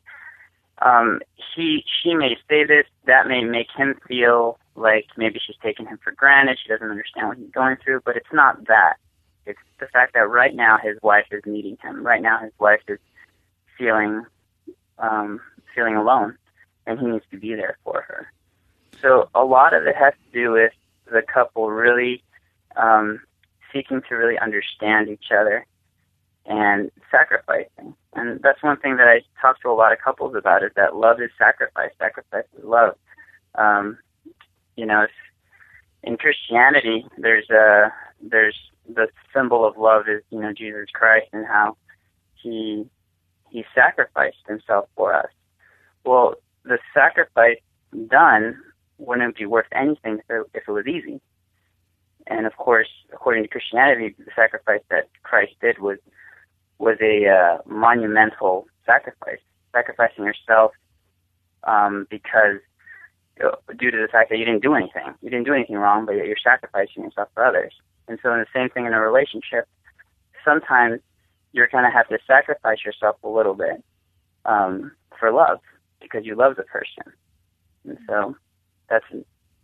Um, 0.83 1.21
he 1.55 1.85
she 2.03 2.15
may 2.15 2.37
say 2.49 2.65
this 2.65 2.87
that 3.07 3.29
may 3.29 3.45
make 3.45 3.69
him 3.77 3.95
feel 4.09 4.59
like 4.75 5.07
maybe 5.17 5.41
she's 5.45 5.57
taking 5.63 5.87
him 5.87 5.99
for 6.03 6.13
granted. 6.13 6.59
She 6.61 6.69
doesn't 6.69 6.91
understand 6.91 7.29
what 7.29 7.39
he's 7.39 7.51
going 7.51 7.77
through, 7.77 8.01
but 8.05 8.17
it's 8.17 8.33
not 8.33 8.67
that. 8.67 8.95
It's 9.47 9.61
the 9.79 9.87
fact 9.87 10.15
that 10.15 10.29
right 10.29 10.55
now 10.55 10.79
his 10.79 10.97
wife 11.03 11.27
is 11.31 11.43
needing 11.47 11.77
him. 11.83 12.05
Right 12.05 12.23
now 12.23 12.41
his 12.41 12.53
wife 12.59 12.83
is 12.89 12.99
feeling 13.79 14.25
um, 14.99 15.41
feeling 15.75 15.97
alone, 15.97 16.37
and 16.87 16.99
he 16.99 17.07
needs 17.07 17.25
to 17.31 17.39
be 17.39 17.55
there 17.55 17.79
for 17.85 18.03
her. 18.09 18.33
So 19.01 19.29
a 19.35 19.45
lot 19.45 19.75
of 19.75 19.87
it 19.87 19.97
has 19.97 20.15
to 20.15 20.33
do 20.33 20.53
with 20.53 20.73
the 21.07 21.23
couple 21.23 21.71
really 21.71 22.23
um, 22.77 23.21
seeking 23.75 24.01
to 24.09 24.15
really 24.15 24.39
understand 24.39 25.09
each 25.09 25.27
other 25.31 25.67
and 26.47 26.91
sacrificing. 27.11 27.95
And 28.15 28.41
that's 28.43 28.63
one 28.63 28.79
thing 28.79 28.97
that 28.97 29.09
I 29.09 29.23
talk 29.41 29.61
to 29.63 29.69
a 29.69 29.73
lot 29.73 29.93
of 29.93 29.99
couples 29.99 30.35
about 30.37 30.63
is 30.63 30.71
that 30.77 30.97
love 30.97 31.21
is 31.21 31.31
sacrifice. 31.39 31.91
Sacrifice 31.99 32.45
is 32.57 32.65
love. 32.65 32.95
Um, 33.57 33.99
you 34.77 34.87
know, 34.87 35.07
in 36.03 36.17
Christianity, 36.17 37.07
there's 37.19 37.49
a 37.51 37.93
there's 38.23 38.57
the 38.89 39.09
symbol 39.35 39.67
of 39.67 39.77
love 39.77 40.05
is 40.09 40.23
you 40.31 40.41
know 40.41 40.53
Jesus 40.53 40.89
Christ 40.93 41.27
and 41.33 41.47
how 41.47 41.77
he 42.35 42.87
he 43.51 43.65
sacrificed 43.75 44.37
himself 44.47 44.89
for 44.97 45.15
us. 45.15 45.31
Well, 46.05 46.35
the 46.65 46.79
sacrifice 46.93 47.59
done 48.09 48.61
wouldn't 48.99 49.37
be 49.37 49.47
worth 49.47 49.67
anything 49.73 50.19
if 50.19 50.25
it, 50.29 50.47
if 50.55 50.63
it 50.69 50.73
was 50.73 50.87
easy. 50.87 51.21
And 52.27 52.47
of 52.47 52.57
course, 52.57 52.89
according 53.13 53.43
to 53.45 53.49
Christianity, 53.49 54.15
the 54.19 54.31
sacrifice 54.35 54.81
that 54.91 55.09
Christ 55.23 55.53
did 55.61 55.79
was 55.79 55.99
was 56.79 56.97
a 57.01 57.29
uh, 57.29 57.59
monumental 57.67 58.67
sacrifice, 58.85 59.39
sacrificing 59.73 60.25
yourself 60.25 60.73
um, 61.65 62.07
because 62.11 62.59
uh, 63.45 63.51
due 63.79 63.91
to 63.91 63.99
the 63.99 64.09
fact 64.11 64.31
that 64.31 64.39
you 64.39 64.45
didn't 64.45 64.63
do 64.63 64.75
anything, 64.75 65.15
you 65.23 65.31
didn't 65.31 65.45
do 65.45 65.55
anything 65.55 65.77
wrong, 65.77 66.07
but 66.07 66.13
you're 66.13 66.37
sacrificing 66.43 67.05
yourself 67.05 67.29
for 67.35 67.45
others. 67.45 67.73
And 68.09 68.19
so, 68.23 68.33
in 68.33 68.41
the 68.41 68.47
same 68.55 68.69
thing 68.69 68.87
in 68.87 68.93
a 68.93 69.01
relationship, 69.01 69.67
sometimes 70.45 71.01
you're 71.53 71.69
going 71.69 71.85
to 71.85 71.91
have 71.91 72.09
to 72.09 72.19
sacrifice 72.27 72.85
yourself 72.85 73.17
a 73.23 73.29
little 73.29 73.55
bit 73.55 73.83
um, 74.45 74.93
for 75.19 75.33
love 75.33 75.61
because 76.01 76.27
you 76.27 76.35
love 76.35 76.57
the 76.57 76.65
person. 76.65 77.13
And 77.85 77.99
so 78.09 78.37
that's 78.89 79.05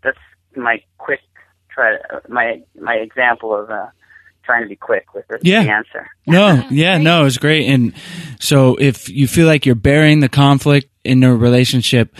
that's 0.02 0.18
my 0.56 0.82
quick 0.98 1.20
try 1.72 1.98
my 2.28 2.62
my 2.78 2.94
example 2.94 3.54
of 3.54 3.70
uh, 3.70 3.86
trying 4.42 4.62
to 4.62 4.68
be 4.68 4.76
quick 4.76 5.14
with 5.14 5.26
the, 5.28 5.38
yeah. 5.42 5.62
the 5.62 5.70
answer. 5.70 6.08
No, 6.26 6.66
yeah, 6.70 6.98
no, 6.98 7.24
it's 7.26 7.38
great. 7.38 7.68
And 7.68 7.94
so 8.40 8.76
if 8.76 9.08
you 9.08 9.28
feel 9.28 9.46
like 9.46 9.66
you're 9.66 9.74
burying 9.74 10.20
the 10.20 10.28
conflict 10.28 10.88
in 11.04 11.22
a 11.22 11.34
relationship, 11.34 12.16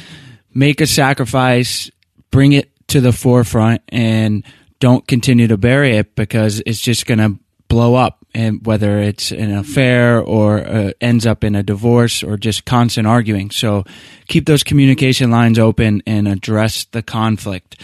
make 0.54 0.80
a 0.80 0.86
sacrifice, 0.86 1.90
bring 2.30 2.52
it 2.52 2.70
to 2.88 3.00
the 3.00 3.12
forefront, 3.12 3.82
and 3.88 4.44
don't 4.78 5.06
continue 5.06 5.46
to 5.48 5.56
bury 5.56 5.96
it 5.96 6.14
because 6.14 6.62
it's 6.64 6.80
just 6.80 7.06
going 7.06 7.18
to 7.18 7.38
blow 7.68 7.94
up. 7.94 8.18
And 8.32 8.64
whether 8.64 9.00
it's 9.00 9.32
an 9.32 9.52
affair 9.52 10.20
or 10.20 10.58
uh, 10.60 10.92
ends 11.00 11.26
up 11.26 11.42
in 11.42 11.56
a 11.56 11.64
divorce 11.64 12.22
or 12.22 12.36
just 12.36 12.64
constant 12.64 13.08
arguing. 13.08 13.50
So 13.50 13.84
keep 14.28 14.46
those 14.46 14.62
communication 14.62 15.32
lines 15.32 15.58
open 15.58 16.02
and 16.06 16.28
address 16.28 16.84
the 16.84 17.02
conflict, 17.02 17.80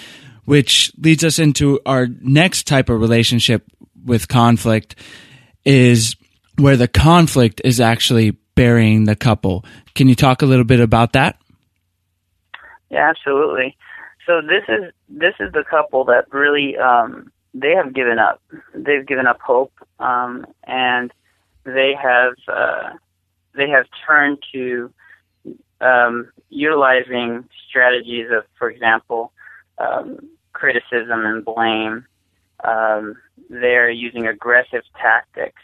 which 0.46 0.92
leads 0.98 1.22
us 1.22 1.38
into 1.38 1.78
our 1.84 2.06
next 2.22 2.66
type 2.66 2.88
of 2.88 3.00
relationship 3.00 3.64
with 4.04 4.28
conflict 4.28 4.96
is 5.64 6.16
where 6.58 6.76
the 6.76 6.88
conflict 6.88 7.60
is 7.64 7.80
actually 7.80 8.30
burying 8.54 9.04
the 9.04 9.16
couple. 9.16 9.64
Can 9.94 10.08
you 10.08 10.14
talk 10.14 10.40
a 10.40 10.46
little 10.46 10.64
bit 10.64 10.80
about 10.80 11.12
that? 11.12 11.38
Yeah, 12.90 13.10
absolutely. 13.10 13.76
So 14.26 14.40
this 14.40 14.64
is 14.68 14.92
this 15.08 15.34
is 15.38 15.52
the 15.52 15.64
couple 15.68 16.04
that 16.06 16.32
really 16.32 16.76
um, 16.76 17.30
they 17.54 17.72
have 17.72 17.94
given 17.94 18.18
up. 18.18 18.40
They've 18.74 19.06
given 19.06 19.26
up 19.26 19.40
hope, 19.40 19.72
um, 19.98 20.46
and 20.64 21.12
they 21.64 21.92
have 22.00 22.34
uh, 22.48 22.90
they 23.54 23.68
have 23.68 23.86
turned 24.06 24.38
to 24.52 24.92
um, 25.80 26.30
utilizing 26.48 27.48
strategies 27.68 28.26
of, 28.30 28.44
for 28.58 28.70
example, 28.70 29.32
um, 29.78 30.18
criticism 30.56 31.26
and 31.26 31.44
blame. 31.44 32.06
Um, 32.64 33.16
they're 33.50 33.90
using 33.90 34.26
aggressive 34.26 34.82
tactics. 35.00 35.62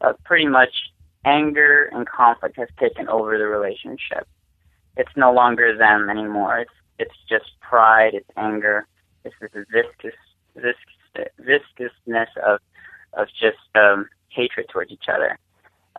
Uh, 0.00 0.14
pretty 0.24 0.46
much, 0.46 0.74
anger 1.26 1.90
and 1.92 2.06
conflict 2.06 2.56
has 2.56 2.68
taken 2.78 3.08
over 3.08 3.38
the 3.38 3.46
relationship. 3.46 4.26
It's 4.96 5.16
no 5.16 5.32
longer 5.32 5.76
them 5.76 6.08
anymore. 6.10 6.58
It's 6.58 6.76
it's 6.98 7.18
just 7.28 7.50
pride. 7.60 8.14
It's 8.14 8.28
anger. 8.36 8.86
It's 9.24 9.34
this 9.40 9.50
viscous, 9.72 10.18
viscous 10.54 11.32
viscousness 11.40 12.28
of 12.46 12.60
of 13.14 13.28
just 13.28 13.58
um, 13.74 14.08
hatred 14.28 14.68
towards 14.68 14.90
each 14.90 15.08
other, 15.08 15.38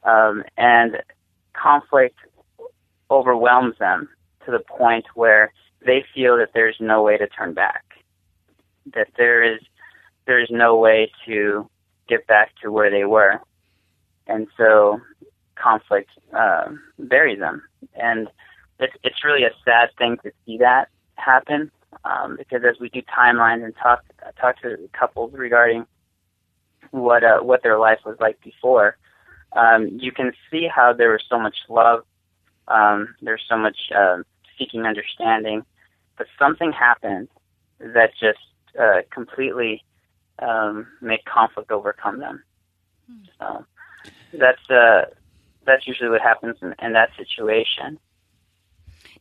um, 0.03 0.43
and 0.57 0.97
conflict 1.53 2.17
overwhelms 3.09 3.75
them 3.79 4.09
to 4.45 4.51
the 4.51 4.59
point 4.59 5.05
where 5.15 5.51
they 5.85 6.03
feel 6.13 6.37
that 6.37 6.49
there's 6.53 6.77
no 6.79 7.03
way 7.03 7.17
to 7.17 7.27
turn 7.27 7.53
back, 7.53 7.83
that 8.93 9.07
there 9.17 9.43
is 9.43 9.61
there 10.25 10.39
is 10.39 10.49
no 10.49 10.75
way 10.75 11.11
to 11.25 11.69
get 12.07 12.25
back 12.27 12.51
to 12.61 12.71
where 12.71 12.89
they 12.89 13.05
were, 13.05 13.39
and 14.27 14.47
so 14.57 14.99
conflict 15.55 16.09
uh, 16.37 16.65
buries 16.99 17.39
them, 17.39 17.61
and 17.95 18.27
it's 18.79 18.93
it's 19.03 19.23
really 19.23 19.43
a 19.43 19.51
sad 19.63 19.89
thing 19.97 20.17
to 20.23 20.31
see 20.45 20.57
that 20.57 20.89
happen 21.15 21.71
um, 22.03 22.35
because 22.37 22.63
as 22.67 22.79
we 22.79 22.89
do 22.89 23.01
timelines 23.01 23.63
and 23.63 23.73
talk 23.75 24.03
talk 24.39 24.59
to 24.61 24.77
couples 24.93 25.31
regarding 25.33 25.85
what 26.91 27.23
uh, 27.23 27.39
what 27.39 27.63
their 27.63 27.77
life 27.77 27.99
was 28.05 28.17
like 28.19 28.39
before, 28.41 28.97
um, 29.53 29.87
you 29.99 30.11
can 30.11 30.33
see 30.51 30.67
how 30.73 30.93
there 30.93 31.11
was 31.11 31.23
so 31.29 31.39
much 31.39 31.55
love, 31.69 32.03
um, 32.67 33.15
there's 33.21 33.43
so 33.47 33.57
much 33.57 33.77
uh, 33.95 34.17
seeking 34.57 34.85
understanding, 34.85 35.63
but 36.17 36.27
something 36.37 36.71
happened 36.71 37.27
that 37.79 38.11
just 38.19 38.39
uh, 38.79 39.01
completely 39.11 39.83
um, 40.39 40.87
made 41.01 41.23
conflict 41.25 41.71
overcome 41.71 42.19
them. 42.19 42.43
Hmm. 43.07 43.23
So 43.39 43.65
that's 44.33 44.69
uh, 44.69 45.05
that's 45.65 45.87
usually 45.87 46.09
what 46.09 46.21
happens 46.21 46.57
in, 46.61 46.75
in 46.81 46.93
that 46.93 47.09
situation. 47.17 47.99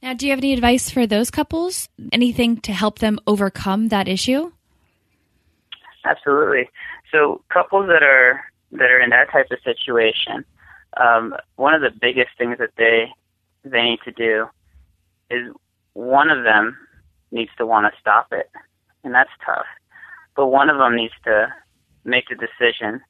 Now, 0.03 0.13
do 0.13 0.27
you 0.27 0.33
have 0.33 0.41
any 0.41 0.53
advice 0.53 0.91
for 0.91 1.07
those 1.07 1.31
couples? 1.31 1.89
Anything 2.13 2.59
to 2.59 2.73
help 2.73 2.99
them 2.99 3.19
overcome 3.27 3.89
that 3.89 4.07
issue? 4.07 4.53
Absolutely. 6.05 6.69
So, 7.11 7.43
couples 7.49 7.87
that 7.87 8.03
are 8.03 8.45
that 8.73 8.91
are 8.91 9.01
in 9.01 9.11
that 9.11 9.31
type 9.31 9.47
of 9.51 9.59
situation, 9.65 10.45
um, 10.97 11.35
one 11.57 11.75
of 11.75 11.81
the 11.81 11.91
biggest 11.91 12.31
things 12.37 12.59
that 12.59 12.71
they 12.77 13.09
they 13.65 13.83
need 13.83 14.01
to 14.05 14.13
do 14.13 14.47
is 15.31 15.49
one 15.95 16.31
of 16.31 16.45
them 16.45 16.77
needs 17.31 17.51
to 17.57 17.67
want 17.67 17.93
to 17.93 18.01
stop 18.01 18.27
it, 18.33 18.51
and 19.05 19.15
that's 19.15 19.31
tough. 19.45 19.67
But 20.37 20.47
one 20.47 20.69
of 20.69 20.79
them 20.79 20.97
needs 20.97 21.15
to 21.25 21.53
make 22.05 22.29
the 22.29 22.35
decision 22.35 23.01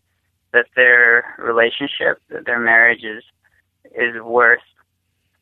that 0.53 0.67
their 0.77 1.35
relationship, 1.39 2.21
that 2.31 2.47
their 2.47 2.61
marriage 2.61 3.03
is 3.05 3.23
is 3.95 4.21
worth 4.23 4.61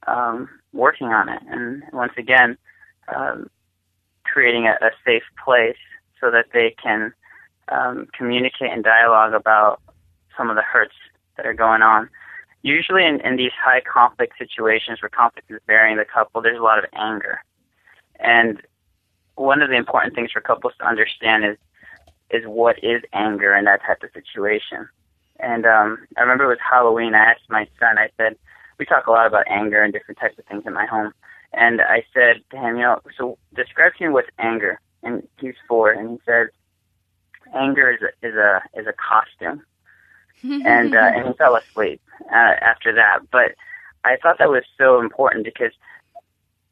um, 0.06 0.48
working 0.72 1.08
on 1.08 1.28
it, 1.28 1.42
and 1.48 1.82
once 1.92 2.12
again, 2.16 2.56
um, 3.14 3.48
creating 4.24 4.66
a, 4.66 4.72
a 4.84 4.90
safe 5.04 5.22
place 5.44 5.76
so 6.20 6.30
that 6.30 6.46
they 6.52 6.74
can 6.82 7.12
um, 7.68 8.08
communicate 8.16 8.72
and 8.72 8.82
dialogue 8.82 9.34
about 9.34 9.80
some 10.36 10.50
of 10.50 10.56
the 10.56 10.62
hurts 10.62 10.94
that 11.36 11.46
are 11.46 11.54
going 11.54 11.82
on. 11.82 12.08
Usually, 12.62 13.04
in, 13.04 13.20
in 13.20 13.36
these 13.36 13.52
high 13.62 13.80
conflict 13.80 14.34
situations 14.38 15.02
where 15.02 15.08
conflict 15.08 15.50
is 15.50 15.60
burying 15.66 15.96
the 15.98 16.04
couple, 16.04 16.40
there's 16.42 16.58
a 16.58 16.62
lot 16.62 16.78
of 16.78 16.84
anger, 16.94 17.40
and 18.18 18.62
one 19.36 19.62
of 19.62 19.70
the 19.70 19.76
important 19.76 20.14
things 20.14 20.30
for 20.32 20.40
couples 20.40 20.74
to 20.78 20.86
understand 20.86 21.44
is 21.44 21.56
is 22.30 22.44
what 22.46 22.82
is 22.82 23.02
anger 23.12 23.54
in 23.54 23.66
that 23.66 23.82
type 23.82 24.02
of 24.02 24.10
situation. 24.14 24.88
And 25.38 25.66
um, 25.66 26.06
I 26.16 26.22
remember 26.22 26.44
it 26.44 26.48
was 26.48 26.58
Halloween. 26.60 27.14
I 27.14 27.32
asked 27.32 27.50
my 27.50 27.66
son. 27.78 27.98
I 27.98 28.08
said, 28.16 28.36
we 28.78 28.86
talk 28.86 29.06
a 29.06 29.10
lot 29.10 29.26
about 29.26 29.44
anger 29.48 29.82
and 29.82 29.92
different 29.92 30.18
types 30.18 30.38
of 30.38 30.46
things 30.46 30.62
in 30.66 30.72
my 30.72 30.86
home. 30.86 31.12
And 31.52 31.82
I 31.82 32.04
said 32.14 32.42
to 32.50 32.56
him, 32.56 32.76
you 32.76 32.82
know, 32.82 33.00
so 33.18 33.36
describe 33.54 33.94
to 33.96 34.04
me 34.04 34.10
what's 34.10 34.30
anger. 34.38 34.80
And 35.02 35.28
he's 35.38 35.54
four, 35.68 35.90
and 35.90 36.10
he 36.10 36.18
says, 36.24 36.48
anger 37.54 37.90
is 37.90 38.00
a 38.02 38.26
is 38.26 38.34
a 38.34 38.62
is 38.74 38.86
a 38.86 38.94
costume. 38.94 39.62
and 40.42 40.94
uh, 40.94 41.10
and 41.14 41.28
he 41.28 41.32
fell 41.34 41.56
asleep 41.56 42.00
uh, 42.32 42.54
after 42.60 42.94
that. 42.94 43.18
But 43.30 43.54
I 44.04 44.16
thought 44.16 44.38
that 44.38 44.48
was 44.48 44.64
so 44.78 45.00
important 45.00 45.44
because 45.44 45.72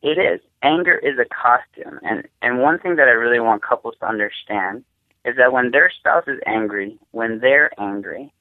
it 0.02 0.18
is 0.18 0.40
anger 0.62 0.96
is 0.96 1.18
a 1.18 1.24
costume, 1.24 1.98
and 2.02 2.26
and 2.42 2.60
one 2.60 2.78
thing 2.78 2.96
that 2.96 3.08
I 3.08 3.12
really 3.12 3.40
want 3.40 3.62
couples 3.62 3.94
to 4.00 4.08
understand 4.08 4.84
is 5.24 5.36
that 5.36 5.52
when 5.52 5.70
their 5.70 5.90
spouse 5.90 6.24
is 6.26 6.40
angry, 6.46 6.98
when 7.10 7.40
they're 7.40 7.70
angry, 7.78 8.32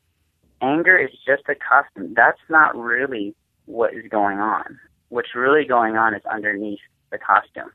anger 0.62 0.98
is 0.98 1.12
just 1.26 1.44
a 1.50 1.56
costume. 1.56 2.14
That's 2.16 2.40
not 2.50 2.76
really 2.76 3.36
what 3.66 3.94
is 3.94 4.06
going 4.10 4.40
on. 4.40 4.80
What's 5.10 5.36
really 5.36 5.66
going 5.66 5.96
on 5.98 6.14
is 6.14 6.22
underneath 6.32 6.80
the 7.12 7.18
costume. 7.18 7.72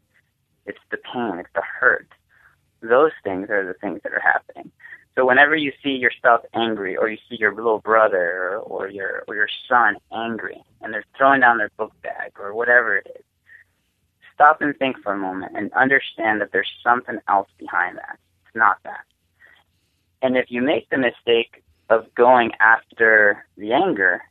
It's 0.67 0.79
the 0.91 0.97
pain, 0.97 1.39
it's 1.39 1.51
the 1.55 1.63
hurt. 1.63 2.09
Those 2.81 3.13
things 3.23 3.51
are 3.51 3.67
the 3.67 3.75
things 3.75 4.01
that 4.05 4.13
are 4.13 4.21
happening. 4.21 4.71
So 5.15 5.25
whenever 5.27 5.55
you 5.55 5.73
see 5.83 5.91
your 5.91 6.11
spouse 6.11 6.45
angry, 6.55 6.97
or 6.97 7.09
you 7.09 7.19
see 7.29 7.37
your 7.39 7.55
little 7.55 7.79
brother 7.79 8.19
or, 8.19 8.59
or 8.59 8.89
your 8.89 9.25
or 9.29 9.35
your 9.37 9.49
son 9.69 9.97
angry, 10.13 10.63
and 10.81 10.93
they're 10.93 11.05
throwing 11.17 11.41
down 11.41 11.59
their 11.59 11.71
book 11.77 11.93
bag 12.03 12.33
or 12.39 12.53
whatever 12.55 12.97
it 12.97 13.07
is, 13.17 13.25
stop 14.35 14.61
and 14.61 14.77
think 14.77 14.97
for 15.03 15.13
a 15.13 15.19
moment 15.19 15.53
and 15.57 15.73
understand 15.73 16.41
that 16.41 16.51
there's 16.53 16.71
something 16.83 17.19
else 17.29 17.49
behind 17.59 17.97
that. 17.97 18.19
It's 18.47 18.57
not 18.57 18.79
that. 18.85 19.05
And 20.23 20.37
if 20.37 20.47
you 20.49 20.63
make 20.63 20.89
the 20.91 20.99
mistake 20.99 21.63
of 21.91 22.13
going 22.15 22.53
after 22.61 23.45
the 23.57 23.73
anger, 23.73 24.23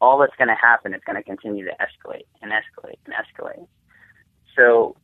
all 0.00 0.18
that's 0.18 0.36
going 0.36 0.48
to 0.48 0.54
happen 0.54 0.92
is 0.94 1.00
going 1.06 1.16
to 1.16 1.22
continue 1.22 1.64
to 1.64 1.72
escalate 1.72 2.26
and 2.42 2.52
escalate 2.52 2.98
and 3.06 3.14
escalate. 3.14 3.66
So 4.56 4.96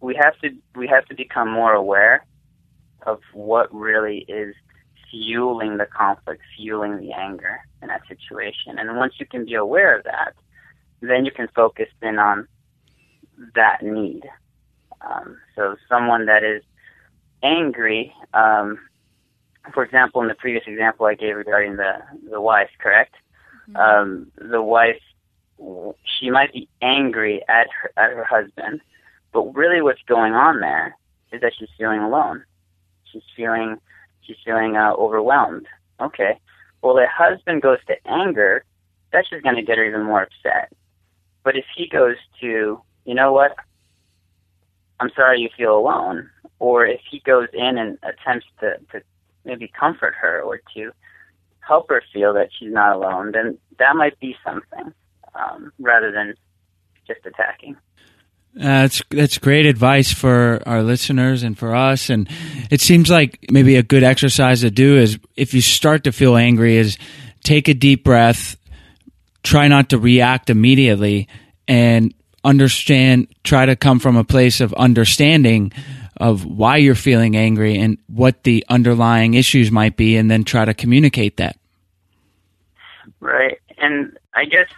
we 0.00 0.14
have 0.20 0.38
to 0.40 0.50
we 0.74 0.86
have 0.88 1.06
to 1.06 1.14
become 1.14 1.50
more 1.50 1.72
aware 1.72 2.24
of 3.06 3.20
what 3.32 3.74
really 3.74 4.24
is 4.28 4.54
fueling 5.10 5.78
the 5.78 5.86
conflict, 5.86 6.42
fueling 6.56 6.98
the 6.98 7.12
anger 7.12 7.60
in 7.82 7.88
that 7.88 8.02
situation. 8.08 8.78
And 8.78 8.96
once 8.96 9.14
you 9.18 9.26
can 9.26 9.44
be 9.44 9.54
aware 9.54 9.96
of 9.96 10.04
that, 10.04 10.34
then 11.00 11.24
you 11.24 11.30
can 11.30 11.48
focus 11.54 11.88
in 12.02 12.18
on 12.18 12.46
that 13.54 13.82
need. 13.82 14.22
Um, 15.00 15.38
so 15.54 15.76
someone 15.88 16.26
that 16.26 16.42
is 16.42 16.62
angry, 17.42 18.12
um, 18.34 18.78
for 19.74 19.84
example, 19.84 20.22
in 20.22 20.28
the 20.28 20.34
previous 20.34 20.64
example 20.66 21.06
I 21.06 21.14
gave 21.14 21.36
regarding 21.36 21.76
the 21.76 21.94
the 22.30 22.40
wife, 22.40 22.70
correct? 22.78 23.14
Mm-hmm. 23.68 23.76
Um, 23.76 24.32
the 24.36 24.62
wife, 24.62 25.00
she 26.18 26.30
might 26.30 26.52
be 26.52 26.68
angry 26.80 27.42
at 27.48 27.66
her, 27.70 27.92
at 27.96 28.12
her 28.12 28.24
husband, 28.24 28.80
but 29.32 29.54
really 29.54 29.82
what's 29.82 30.02
going 30.06 30.34
on 30.34 30.60
there 30.60 30.96
is 31.32 31.40
that 31.40 31.52
she's 31.58 31.68
feeling 31.76 32.00
alone. 32.00 32.44
She's 33.12 33.22
feeling 33.36 33.78
she's 34.22 34.36
feeling 34.44 34.76
uh, 34.76 34.92
overwhelmed. 34.94 35.66
Okay. 36.00 36.38
Well, 36.82 36.94
the 36.94 37.06
husband 37.12 37.62
goes 37.62 37.78
to 37.88 37.94
anger, 38.06 38.64
that's 39.12 39.28
just 39.30 39.42
going 39.42 39.56
to 39.56 39.62
get 39.62 39.78
her 39.78 39.84
even 39.84 40.04
more 40.04 40.22
upset. 40.22 40.72
But 41.42 41.56
if 41.56 41.64
he 41.76 41.88
goes 41.88 42.16
to, 42.40 42.80
you 43.06 43.14
know 43.14 43.32
what, 43.32 43.56
I'm 45.00 45.10
sorry 45.16 45.40
you 45.40 45.48
feel 45.56 45.78
alone, 45.78 46.28
or 46.58 46.84
if 46.86 47.00
he 47.10 47.20
goes 47.20 47.48
in 47.52 47.78
and 47.78 47.98
attempts 48.02 48.46
to, 48.60 48.76
to 48.92 49.02
maybe 49.44 49.68
comfort 49.68 50.14
her 50.20 50.42
or 50.42 50.60
to 50.74 50.90
help 51.60 51.88
her 51.88 52.02
feel 52.12 52.34
that 52.34 52.48
she's 52.58 52.72
not 52.72 52.96
alone, 52.96 53.32
then 53.32 53.58
that 53.78 53.96
might 53.96 54.18
be 54.20 54.36
something 54.44 54.92
um, 55.34 55.72
rather 55.78 56.10
than 56.12 56.34
just 57.06 57.24
attacking. 57.24 57.76
that's 58.54 59.02
that's 59.10 59.38
great 59.38 59.66
advice 59.66 60.12
for 60.12 60.62
our 60.66 60.82
listeners 60.82 61.42
and 61.42 61.56
for 61.58 61.74
us. 61.74 62.10
And 62.10 62.28
it 62.70 62.80
seems 62.80 63.10
like 63.10 63.46
maybe 63.50 63.76
a 63.76 63.82
good 63.82 64.02
exercise 64.02 64.62
to 64.62 64.70
do 64.70 64.96
is 64.96 65.18
if 65.36 65.54
you 65.54 65.60
start 65.60 66.04
to 66.04 66.12
feel 66.12 66.36
angry, 66.36 66.76
is 66.76 66.98
take 67.44 67.68
a 67.68 67.74
deep 67.74 68.02
breath, 68.02 68.56
try 69.42 69.68
not 69.68 69.90
to 69.90 69.98
react 69.98 70.50
immediately, 70.50 71.28
and 71.68 72.14
understand. 72.46 73.28
Try 73.44 73.66
to 73.66 73.76
come 73.76 73.98
from 73.98 74.16
a 74.16 74.24
place 74.24 74.60
of 74.60 74.72
understanding 74.74 75.72
of 76.18 76.46
why 76.46 76.78
you're 76.78 76.94
feeling 76.94 77.36
angry 77.36 77.76
and 77.76 77.98
what 78.06 78.44
the 78.44 78.64
underlying 78.68 79.34
issues 79.34 79.70
might 79.70 79.96
be, 79.96 80.16
and 80.16 80.30
then 80.30 80.44
try 80.44 80.64
to 80.64 80.72
communicate 80.72 81.36
that. 81.36 81.58
Right, 83.20 83.58
and 83.76 84.16
I 84.34 84.44
guess 84.44 84.68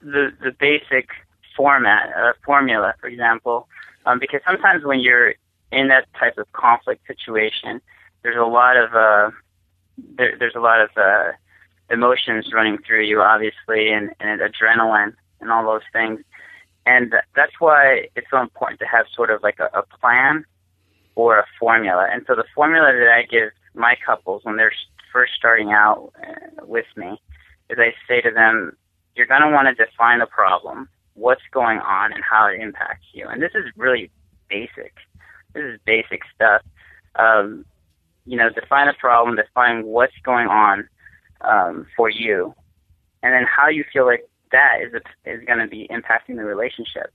the 0.00 0.32
the 0.42 0.50
basic 0.50 1.08
format, 1.56 2.10
uh, 2.16 2.32
formula, 2.44 2.94
for 3.00 3.06
example, 3.06 3.68
um, 4.04 4.18
because 4.18 4.40
sometimes 4.46 4.84
when 4.84 5.00
you're 5.00 5.34
in 5.72 5.88
that 5.88 6.06
type 6.18 6.36
of 6.38 6.50
conflict 6.52 7.06
situation, 7.06 7.80
there's 8.22 8.36
a 8.36 8.44
lot 8.44 8.76
of 8.76 8.94
uh, 8.94 9.30
there, 10.16 10.36
there's 10.38 10.54
a 10.54 10.60
lot 10.60 10.80
of 10.80 10.90
uh, 10.96 11.32
emotions 11.90 12.50
running 12.52 12.78
through 12.78 13.04
you, 13.04 13.20
obviously, 13.20 13.90
and, 13.90 14.10
and 14.20 14.40
adrenaline 14.40 15.14
and 15.40 15.50
all 15.50 15.64
those 15.64 15.82
things. 15.92 16.20
And 16.86 17.14
that's 17.34 17.52
why 17.58 18.08
it's 18.14 18.26
so 18.30 18.40
important 18.40 18.80
to 18.80 18.86
have 18.86 19.06
sort 19.14 19.30
of 19.30 19.42
like 19.42 19.58
a, 19.58 19.70
a 19.78 19.82
plan 19.98 20.44
or 21.14 21.38
a 21.38 21.46
formula. 21.58 22.08
And 22.12 22.24
so 22.26 22.34
the 22.34 22.44
formula 22.54 22.92
that 22.92 23.08
I 23.08 23.22
give 23.22 23.50
my 23.74 23.96
couples 24.04 24.44
when 24.44 24.56
they're 24.56 24.72
first 25.12 25.32
starting 25.36 25.72
out 25.72 26.12
uh, 26.22 26.66
with 26.66 26.86
me 26.96 27.20
is 27.70 27.78
I 27.78 27.94
say 28.06 28.20
to 28.20 28.30
them, 28.30 28.76
you're 29.16 29.26
going 29.26 29.42
to 29.42 29.50
want 29.50 29.68
to 29.68 29.84
define 29.84 30.18
the 30.18 30.26
problem 30.26 30.88
what's 31.14 31.42
going 31.52 31.78
on 31.78 32.12
and 32.12 32.22
how 32.28 32.48
it 32.48 32.60
impacts 32.60 33.06
you. 33.12 33.26
And 33.28 33.40
this 33.40 33.52
is 33.54 33.64
really 33.76 34.10
basic. 34.48 34.94
This 35.54 35.62
is 35.62 35.80
basic 35.86 36.22
stuff. 36.34 36.62
Um, 37.14 37.64
you 38.26 38.36
know, 38.36 38.50
define 38.50 38.88
a 38.88 38.94
problem, 38.94 39.36
define 39.36 39.84
what's 39.84 40.16
going 40.24 40.48
on 40.48 40.88
um, 41.42 41.86
for 41.96 42.10
you, 42.10 42.54
and 43.22 43.32
then 43.32 43.44
how 43.44 43.68
you 43.68 43.84
feel 43.92 44.06
like 44.06 44.28
that 44.54 44.80
is 44.82 44.92
is 45.24 45.44
going 45.44 45.58
to 45.58 45.66
be 45.66 45.88
impacting 45.90 46.36
the 46.36 46.44
relationship. 46.44 47.12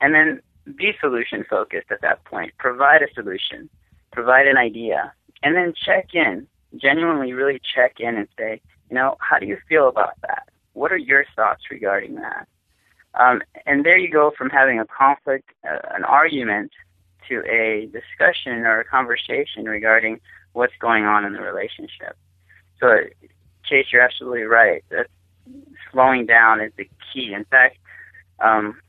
And 0.00 0.14
then 0.14 0.40
be 0.76 0.92
solution 1.00 1.44
focused 1.48 1.90
at 1.90 2.00
that 2.00 2.24
point. 2.24 2.52
Provide 2.58 3.02
a 3.02 3.12
solution, 3.14 3.68
provide 4.12 4.46
an 4.46 4.56
idea, 4.56 5.12
and 5.42 5.54
then 5.54 5.74
check 5.86 6.14
in. 6.14 6.46
Genuinely, 6.76 7.32
really 7.32 7.60
check 7.74 7.94
in 7.98 8.16
and 8.16 8.28
say, 8.38 8.60
you 8.88 8.94
know, 8.94 9.16
how 9.18 9.38
do 9.38 9.46
you 9.46 9.58
feel 9.68 9.88
about 9.88 10.14
that? 10.22 10.48
What 10.72 10.92
are 10.92 10.96
your 10.96 11.24
thoughts 11.34 11.62
regarding 11.70 12.14
that? 12.16 12.46
Um, 13.14 13.42
and 13.66 13.84
there 13.84 13.98
you 13.98 14.10
go 14.10 14.30
from 14.38 14.50
having 14.50 14.78
a 14.78 14.86
conflict, 14.86 15.50
uh, 15.68 15.80
an 15.90 16.04
argument, 16.04 16.70
to 17.28 17.42
a 17.50 17.88
discussion 17.92 18.64
or 18.64 18.80
a 18.80 18.84
conversation 18.84 19.64
regarding 19.64 20.20
what's 20.52 20.72
going 20.80 21.04
on 21.04 21.24
in 21.24 21.32
the 21.32 21.40
relationship. 21.40 22.16
So, 22.78 22.98
Chase, 23.64 23.86
you're 23.92 24.02
absolutely 24.02 24.42
right. 24.42 24.84
That 24.90 25.08
slowing 25.92 26.26
down 26.26 26.60
is 26.60 26.72
the 26.76 26.88
key. 27.12 27.32
In 27.32 27.44
fact, 27.44 27.78
um, 28.40 28.80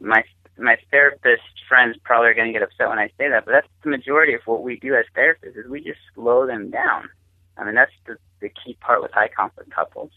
my 0.00 0.24
my 0.56 0.76
therapist 0.90 1.42
friends 1.68 1.96
probably 2.04 2.28
are 2.28 2.34
going 2.34 2.46
to 2.46 2.52
get 2.52 2.62
upset 2.62 2.88
when 2.88 2.98
I 2.98 3.08
say 3.18 3.28
that, 3.28 3.44
but 3.44 3.52
that's 3.52 3.68
the 3.82 3.90
majority 3.90 4.34
of 4.34 4.42
what 4.44 4.62
we 4.62 4.78
do 4.78 4.94
as 4.94 5.04
therapists 5.16 5.56
is 5.56 5.68
we 5.68 5.82
just 5.82 5.98
slow 6.14 6.46
them 6.46 6.70
down. 6.70 7.08
I 7.56 7.64
mean, 7.64 7.74
that's 7.74 7.92
the, 8.06 8.16
the 8.40 8.48
key 8.48 8.76
part 8.80 9.02
with 9.02 9.12
high 9.12 9.28
conflict 9.28 9.70
couples. 9.70 10.10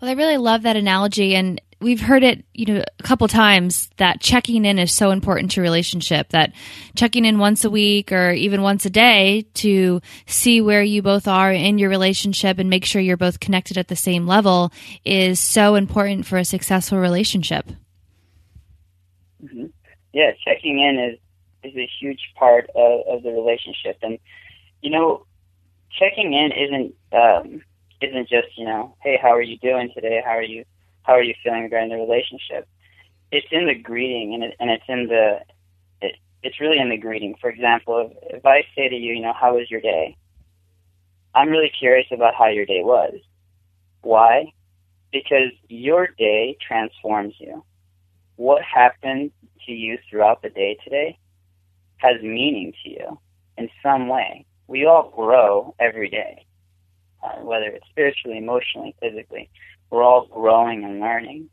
Well, 0.00 0.10
I 0.10 0.14
really 0.14 0.36
love 0.36 0.62
that 0.62 0.76
analogy, 0.76 1.34
and 1.34 1.58
we've 1.80 2.02
heard 2.02 2.22
it, 2.22 2.44
you 2.52 2.66
know, 2.66 2.84
a 2.98 3.02
couple 3.02 3.26
times 3.28 3.88
that 3.96 4.20
checking 4.20 4.66
in 4.66 4.78
is 4.78 4.92
so 4.92 5.10
important 5.10 5.52
to 5.52 5.62
relationship. 5.62 6.28
That 6.30 6.52
checking 6.94 7.24
in 7.24 7.38
once 7.38 7.64
a 7.64 7.70
week 7.70 8.12
or 8.12 8.30
even 8.32 8.60
once 8.60 8.84
a 8.84 8.90
day 8.90 9.46
to 9.54 10.02
see 10.26 10.60
where 10.60 10.82
you 10.82 11.00
both 11.00 11.26
are 11.26 11.50
in 11.50 11.78
your 11.78 11.88
relationship 11.88 12.58
and 12.58 12.68
make 12.68 12.84
sure 12.84 13.00
you're 13.00 13.16
both 13.16 13.40
connected 13.40 13.78
at 13.78 13.88
the 13.88 13.96
same 13.96 14.26
level 14.26 14.70
is 15.02 15.40
so 15.40 15.76
important 15.76 16.26
for 16.26 16.36
a 16.36 16.44
successful 16.44 16.98
relationship. 16.98 17.66
Mm-hmm. 19.42 19.66
Yeah, 20.12 20.32
checking 20.44 20.78
in 20.78 20.98
is 20.98 21.18
is 21.72 21.74
a 21.74 21.88
huge 21.98 22.20
part 22.36 22.68
of, 22.74 23.00
of 23.08 23.22
the 23.22 23.30
relationship, 23.30 23.96
and 24.02 24.18
you 24.82 24.90
know, 24.90 25.24
checking 25.98 26.34
in 26.34 26.52
isn't. 26.52 26.94
Um, 27.12 27.62
isn't 28.00 28.28
just 28.28 28.48
you 28.56 28.64
know, 28.64 28.94
hey, 29.02 29.18
how 29.20 29.30
are 29.30 29.42
you 29.42 29.58
doing 29.58 29.90
today? 29.94 30.20
How 30.24 30.32
are 30.32 30.42
you 30.42 30.64
how 31.02 31.14
are 31.14 31.22
you 31.22 31.34
feeling 31.42 31.62
regarding 31.62 31.90
the 31.90 31.96
relationship? 31.96 32.68
It's 33.30 33.46
in 33.50 33.66
the 33.66 33.74
greeting, 33.74 34.34
and 34.34 34.44
it, 34.44 34.56
and 34.58 34.70
it's 34.70 34.84
in 34.88 35.06
the 35.08 35.40
it, 36.00 36.16
it's 36.42 36.60
really 36.60 36.78
in 36.78 36.90
the 36.90 36.96
greeting. 36.96 37.34
For 37.40 37.50
example, 37.50 38.10
if, 38.10 38.38
if 38.38 38.46
I 38.46 38.62
say 38.76 38.88
to 38.88 38.94
you, 38.96 39.14
you 39.14 39.22
know, 39.22 39.32
how 39.32 39.56
was 39.56 39.70
your 39.70 39.80
day? 39.80 40.16
I'm 41.34 41.50
really 41.50 41.70
curious 41.78 42.06
about 42.12 42.34
how 42.34 42.48
your 42.48 42.66
day 42.66 42.82
was. 42.82 43.14
Why? 44.02 44.52
Because 45.12 45.52
your 45.68 46.08
day 46.18 46.56
transforms 46.66 47.34
you. 47.38 47.64
What 48.36 48.62
happened 48.62 49.32
to 49.66 49.72
you 49.72 49.98
throughout 50.08 50.42
the 50.42 50.50
day 50.50 50.78
today 50.82 51.18
has 51.98 52.22
meaning 52.22 52.72
to 52.84 52.90
you 52.90 53.20
in 53.56 53.68
some 53.82 54.08
way. 54.08 54.46
We 54.66 54.86
all 54.86 55.12
grow 55.14 55.74
every 55.78 56.08
day 56.08 56.45
uh, 57.22 57.40
whether 57.40 57.66
it's 57.66 57.86
spiritually, 57.88 58.38
emotionally, 58.38 58.94
physically. 59.00 59.50
We're 59.90 60.02
all 60.02 60.26
growing 60.26 60.84
and 60.84 61.00
learning. 61.00 61.48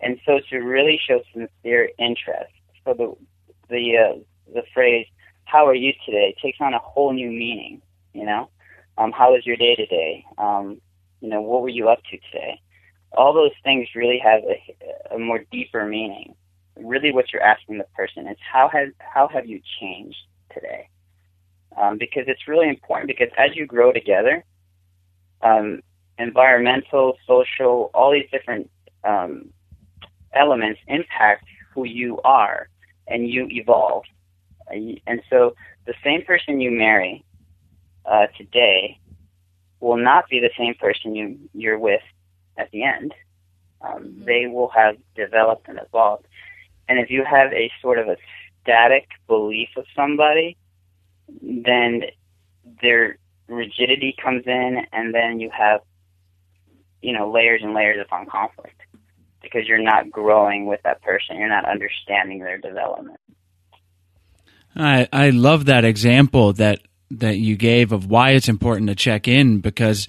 And 0.00 0.18
so 0.26 0.40
to 0.50 0.58
really 0.58 1.00
show 1.06 1.20
sincere 1.32 1.90
interest, 1.98 2.52
so 2.84 2.94
the 2.94 3.16
the 3.68 3.96
uh, 3.96 4.18
the 4.52 4.62
phrase 4.74 5.06
"How 5.44 5.66
are 5.66 5.74
you 5.74 5.92
today?" 6.04 6.34
takes 6.42 6.58
on 6.60 6.74
a 6.74 6.78
whole 6.78 7.12
new 7.12 7.30
meaning. 7.30 7.80
You 8.12 8.26
know, 8.26 8.50
um, 8.98 9.12
how 9.12 9.32
was 9.32 9.46
your 9.46 9.56
day 9.56 9.74
today? 9.74 10.24
Um, 10.38 10.80
you 11.20 11.28
know, 11.28 11.40
what 11.40 11.62
were 11.62 11.70
you 11.70 11.88
up 11.88 12.00
to 12.10 12.18
today? 12.30 12.60
All 13.12 13.32
those 13.32 13.52
things 13.64 13.88
really 13.94 14.18
have 14.22 14.42
a, 14.44 15.14
a 15.14 15.18
more 15.18 15.40
deeper 15.50 15.86
meaning. 15.86 16.34
Really, 16.76 17.12
what 17.12 17.32
you're 17.32 17.42
asking 17.42 17.78
the 17.78 17.86
person 17.94 18.26
is 18.28 18.36
how 18.40 18.68
has 18.68 18.90
how 18.98 19.28
have 19.28 19.46
you 19.46 19.60
changed 19.80 20.18
today? 20.52 20.88
Um, 21.76 21.96
because 21.98 22.24
it's 22.26 22.46
really 22.46 22.68
important. 22.68 23.08
Because 23.08 23.28
as 23.38 23.56
you 23.56 23.66
grow 23.66 23.92
together, 23.92 24.44
um, 25.42 25.80
environmental, 26.18 27.16
social, 27.26 27.90
all 27.94 28.12
these 28.12 28.28
different 28.30 28.70
um, 29.04 29.50
elements 30.32 30.80
impact 30.88 31.44
who 31.74 31.84
you 31.84 32.20
are 32.22 32.68
and 33.06 33.28
you 33.28 33.46
evolve. 33.50 34.04
And 34.68 35.20
so 35.30 35.54
the 35.86 35.94
same 36.02 36.22
person 36.22 36.60
you 36.60 36.70
marry 36.70 37.24
uh, 38.04 38.26
today 38.36 38.98
will 39.80 39.96
not 39.96 40.28
be 40.28 40.40
the 40.40 40.50
same 40.58 40.74
person 40.74 41.14
you, 41.14 41.38
you're 41.54 41.78
with 41.78 42.02
at 42.56 42.70
the 42.70 42.82
end. 42.82 43.14
Um, 43.82 44.04
mm-hmm. 44.04 44.24
They 44.24 44.46
will 44.46 44.68
have 44.70 44.96
developed 45.14 45.68
and 45.68 45.78
evolved. 45.78 46.26
And 46.88 46.98
if 46.98 47.10
you 47.10 47.24
have 47.24 47.52
a 47.52 47.70
sort 47.82 47.98
of 47.98 48.08
a 48.08 48.16
static 48.62 49.08
belief 49.26 49.68
of 49.76 49.84
somebody, 49.94 50.56
then 51.42 52.02
there 52.82 53.18
rigidity 53.48 54.14
comes 54.22 54.44
in, 54.46 54.86
and 54.92 55.14
then 55.14 55.40
you 55.40 55.50
have, 55.56 55.80
you 57.00 57.12
know, 57.12 57.30
layers 57.30 57.62
and 57.62 57.74
layers 57.74 57.98
upon 58.04 58.26
conflict 58.26 58.80
because 59.42 59.66
you're 59.66 59.82
not 59.82 60.10
growing 60.10 60.66
with 60.66 60.80
that 60.84 61.02
person. 61.02 61.36
You're 61.36 61.48
not 61.48 61.68
understanding 61.68 62.40
their 62.40 62.58
development. 62.58 63.20
I 64.74 65.08
I 65.12 65.30
love 65.30 65.66
that 65.66 65.84
example 65.84 66.52
that 66.54 66.80
that 67.10 67.38
you 67.38 67.56
gave 67.56 67.92
of 67.92 68.06
why 68.06 68.30
it's 68.30 68.48
important 68.48 68.88
to 68.88 68.94
check 68.94 69.28
in 69.28 69.60
because 69.60 70.08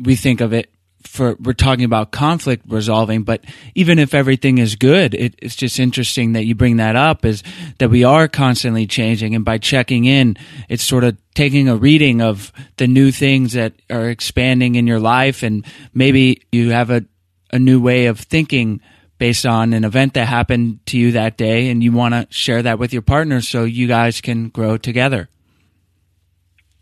we 0.00 0.16
think 0.16 0.40
of 0.40 0.52
it 0.52 0.70
for 1.16 1.34
we're 1.40 1.54
talking 1.54 1.84
about 1.84 2.12
conflict 2.12 2.64
resolving, 2.68 3.22
but 3.22 3.42
even 3.74 3.98
if 3.98 4.14
everything 4.14 4.58
is 4.58 4.76
good, 4.76 5.14
it, 5.14 5.34
it's 5.38 5.56
just 5.56 5.80
interesting 5.80 6.34
that 6.34 6.44
you 6.44 6.54
bring 6.54 6.76
that 6.76 6.94
up 6.94 7.24
is 7.24 7.42
that 7.78 7.90
we 7.90 8.04
are 8.04 8.28
constantly 8.28 8.86
changing. 8.86 9.34
And 9.34 9.44
by 9.44 9.58
checking 9.58 10.04
in, 10.04 10.36
it's 10.68 10.84
sort 10.84 11.04
of 11.04 11.16
taking 11.34 11.68
a 11.68 11.76
reading 11.76 12.20
of 12.20 12.52
the 12.76 12.86
new 12.86 13.10
things 13.10 13.54
that 13.54 13.72
are 13.90 14.08
expanding 14.08 14.74
in 14.74 14.86
your 14.86 15.00
life. 15.00 15.42
And 15.42 15.64
maybe 15.94 16.42
you 16.52 16.70
have 16.70 16.90
a, 16.90 17.04
a 17.52 17.58
new 17.58 17.80
way 17.80 18.06
of 18.06 18.20
thinking 18.20 18.80
based 19.18 19.46
on 19.46 19.72
an 19.72 19.84
event 19.84 20.14
that 20.14 20.26
happened 20.28 20.84
to 20.86 20.98
you 20.98 21.12
that 21.12 21.38
day. 21.38 21.70
And 21.70 21.82
you 21.82 21.92
want 21.92 22.12
to 22.12 22.26
share 22.30 22.62
that 22.62 22.78
with 22.78 22.92
your 22.92 23.02
partner 23.02 23.40
so 23.40 23.64
you 23.64 23.88
guys 23.88 24.20
can 24.20 24.50
grow 24.50 24.76
together. 24.76 25.28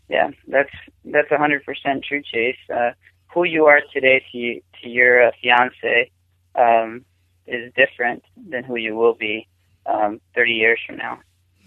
Yeah, 0.09 0.29
that's, 0.47 0.69
that's 1.05 1.31
a 1.31 1.37
hundred 1.37 1.65
percent 1.65 2.03
true, 2.03 2.21
Chase. 2.21 2.57
Uh, 2.69 2.91
who 3.35 3.43
you 3.43 3.65
are 3.65 3.81
today 3.93 4.23
to 4.31 4.61
to 4.81 4.89
your 4.89 5.27
uh, 5.27 5.31
fiance 5.41 6.09
um, 6.55 7.03
is 7.45 7.71
different 7.73 8.23
than 8.49 8.63
who 8.63 8.77
you 8.77 8.95
will 8.95 9.13
be 9.13 9.47
um, 9.85 10.21
30 10.33 10.51
years 10.53 10.79
from 10.87 10.95
now. 10.97 11.19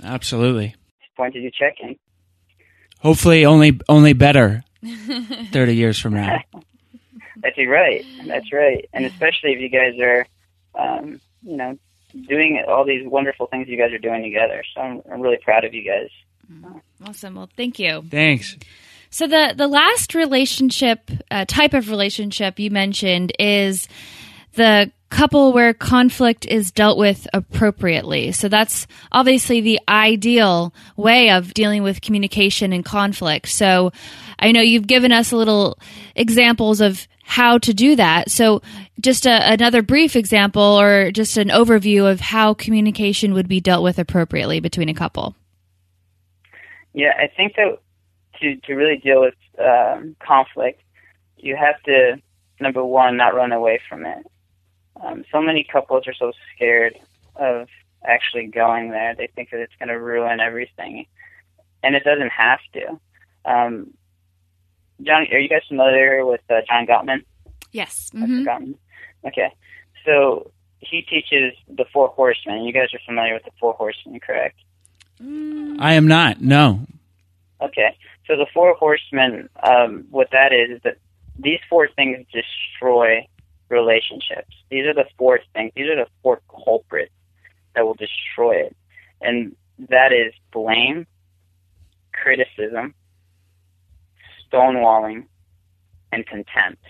Absolutely. 0.02 0.74
Point 1.16 1.35
to 1.35 1.40
do 1.40 1.50
checking. 1.50 1.98
Hopefully, 3.00 3.44
only 3.44 3.78
only 3.88 4.14
better 4.14 4.64
30 5.52 5.76
years 5.76 5.98
from 5.98 6.14
now. 6.14 6.40
That's 7.37 7.59
right. 7.59 8.04
That's 8.26 8.52
right. 8.52 8.88
And 8.92 9.04
especially 9.04 9.52
if 9.52 9.61
you 9.61 9.68
guys 9.68 9.94
are, 10.00 10.26
um, 10.74 11.20
you 11.42 11.57
know, 11.57 11.78
doing 12.28 12.64
all 12.66 12.85
these 12.85 13.07
wonderful 13.07 13.46
things 13.46 13.68
you 13.68 13.76
guys 13.76 13.92
are 13.92 13.98
doing 13.98 14.22
together. 14.22 14.64
So 14.74 14.81
I'm, 14.81 15.02
I'm 15.12 15.20
really 15.20 15.38
proud 15.44 15.64
of 15.64 15.72
you 15.74 15.85
guys. 15.85 16.11
Awesome. 17.07 17.37
Well, 17.37 17.50
thank 17.57 17.78
you. 17.78 18.02
Thanks. 18.11 18.57
So 19.11 19.27
the 19.27 19.55
the 19.57 19.68
last 19.68 20.14
relationship 20.14 21.11
uh, 21.31 21.44
type 21.47 21.75
of 21.75 21.90
relationship 21.90 22.59
you 22.59 22.71
mentioned 22.71 23.33
is 23.38 23.88
the 24.55 24.90
couple 25.11 25.53
where 25.53 25.73
conflict 25.73 26.44
is 26.47 26.71
dealt 26.71 26.99
with 26.99 27.27
appropriately. 27.33 28.33
So 28.33 28.49
that's 28.49 28.87
obviously 29.11 29.61
the 29.61 29.81
ideal 29.88 30.75
way 30.97 31.31
of 31.31 31.55
dealing 31.55 31.83
with 31.83 32.03
communication 32.03 32.73
and 32.73 32.85
conflict. 32.85 33.49
So 33.49 33.92
I 34.38 34.53
know 34.53 34.61
you've 34.61 34.87
given 34.87 35.12
us 35.12 35.33
a 35.33 35.37
little 35.37 35.79
examples 36.14 36.81
of 36.81 37.09
how 37.25 37.59
to 37.59 37.75
do 37.75 37.97
that. 37.97 38.31
So 38.31 38.62
just 39.01 39.27
a, 39.27 39.53
another 39.53 39.83
brief 39.83 40.16
example 40.16 40.62
or 40.62 41.11
just 41.11 41.37
an 41.37 41.49
overview 41.49 42.11
of 42.11 42.21
how 42.21 42.55
communication 42.55 43.35
would 43.35 43.49
be 43.49 43.61
dealt 43.61 43.83
with 43.83 43.99
appropriately 43.99 44.61
between 44.61 44.88
a 44.88 44.94
couple. 44.94 45.35
Yeah, 46.92 47.12
I 47.18 47.29
think 47.35 47.55
that 47.57 47.79
to 48.40 48.57
to 48.57 48.74
really 48.74 48.96
deal 48.98 49.20
with 49.20 49.35
um, 49.59 50.16
conflict, 50.20 50.81
you 51.37 51.57
have 51.57 51.81
to 51.85 52.20
number 52.61 52.85
one 52.85 53.16
not 53.16 53.35
run 53.35 53.53
away 53.53 53.81
from 53.88 54.05
it. 54.05 54.27
Um, 55.03 55.24
so 55.31 55.40
many 55.40 55.64
couples 55.64 56.07
are 56.07 56.14
so 56.14 56.33
scared 56.55 56.98
of 57.37 57.68
actually 58.05 58.46
going 58.46 58.90
there. 58.90 59.14
They 59.14 59.29
think 59.29 59.51
that 59.51 59.61
it's 59.61 59.74
going 59.79 59.88
to 59.88 59.98
ruin 59.98 60.40
everything, 60.40 61.07
and 61.83 61.94
it 61.94 62.05
doesn't 62.05 62.31
have 62.31 62.59
to. 62.74 63.01
Um, 63.44 63.94
John, 65.03 65.27
are 65.31 65.38
you 65.38 65.48
guys 65.48 65.62
familiar 65.68 66.27
with 66.27 66.40
uh, 66.51 66.61
John 66.68 66.87
Gottman? 66.87 67.24
Yes. 67.72 68.11
Mm-hmm. 68.14 68.46
Gottman. 68.48 68.74
Okay, 69.24 69.53
so 70.05 70.51
he 70.81 71.03
teaches 71.03 71.55
the 71.68 71.85
Four 71.92 72.09
Horsemen. 72.09 72.64
You 72.64 72.72
guys 72.72 72.88
are 72.94 73.01
familiar 73.07 73.35
with 73.35 73.44
the 73.44 73.51
Four 73.61 73.74
Horsemen, 73.74 74.20
correct? 74.20 74.59
I 75.20 75.94
am 75.94 76.07
not. 76.07 76.40
No. 76.40 76.87
Okay, 77.61 77.97
so 78.27 78.37
the 78.37 78.47
Four 78.55 78.75
Horsemen, 78.75 79.49
um, 79.62 80.07
what 80.11 80.29
that 80.31 80.53
is, 80.53 80.77
is 80.77 80.83
that 80.85 80.99
these 81.38 81.59
four 81.68 81.88
things 81.88 82.25
destroy 82.33 83.27
relationships. 83.68 84.55
These 84.71 84.87
are 84.87 84.94
the 84.94 85.07
four 85.16 85.40
things. 85.55 85.73
These 85.75 85.88
are 85.88 85.97
the 85.97 86.07
four 86.23 86.40
culprits 86.64 87.12
that 87.75 87.85
will 87.85 87.94
destroy 87.94 88.57
it, 88.57 88.77
and 89.21 89.57
that 89.88 90.12
is 90.12 90.33
blame, 90.53 91.07
criticism, 92.12 92.94
stonewalling, 94.51 95.27
and 96.12 96.27
contempt. 96.27 96.83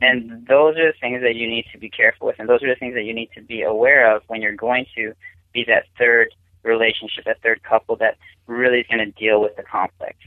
And 0.00 0.46
those 0.48 0.76
are 0.76 0.92
the 0.92 0.98
things 1.00 1.22
that 1.22 1.36
you 1.36 1.46
need 1.46 1.66
to 1.72 1.78
be 1.78 1.88
careful 1.88 2.26
with, 2.26 2.36
and 2.38 2.48
those 2.48 2.62
are 2.62 2.68
the 2.68 2.78
things 2.78 2.94
that 2.94 3.04
you 3.04 3.14
need 3.14 3.30
to 3.36 3.42
be 3.42 3.62
aware 3.62 4.14
of 4.14 4.22
when 4.26 4.42
you're 4.42 4.56
going 4.56 4.86
to 4.96 5.14
be 5.52 5.64
that 5.68 5.84
third 5.96 6.34
relationship, 6.62 7.24
that 7.24 7.42
third 7.42 7.62
couple 7.62 7.96
that 7.96 8.16
really 8.46 8.80
is 8.80 8.86
going 8.90 9.04
to 9.04 9.10
deal 9.12 9.40
with 9.40 9.56
the 9.56 9.62
conflict. 9.62 10.20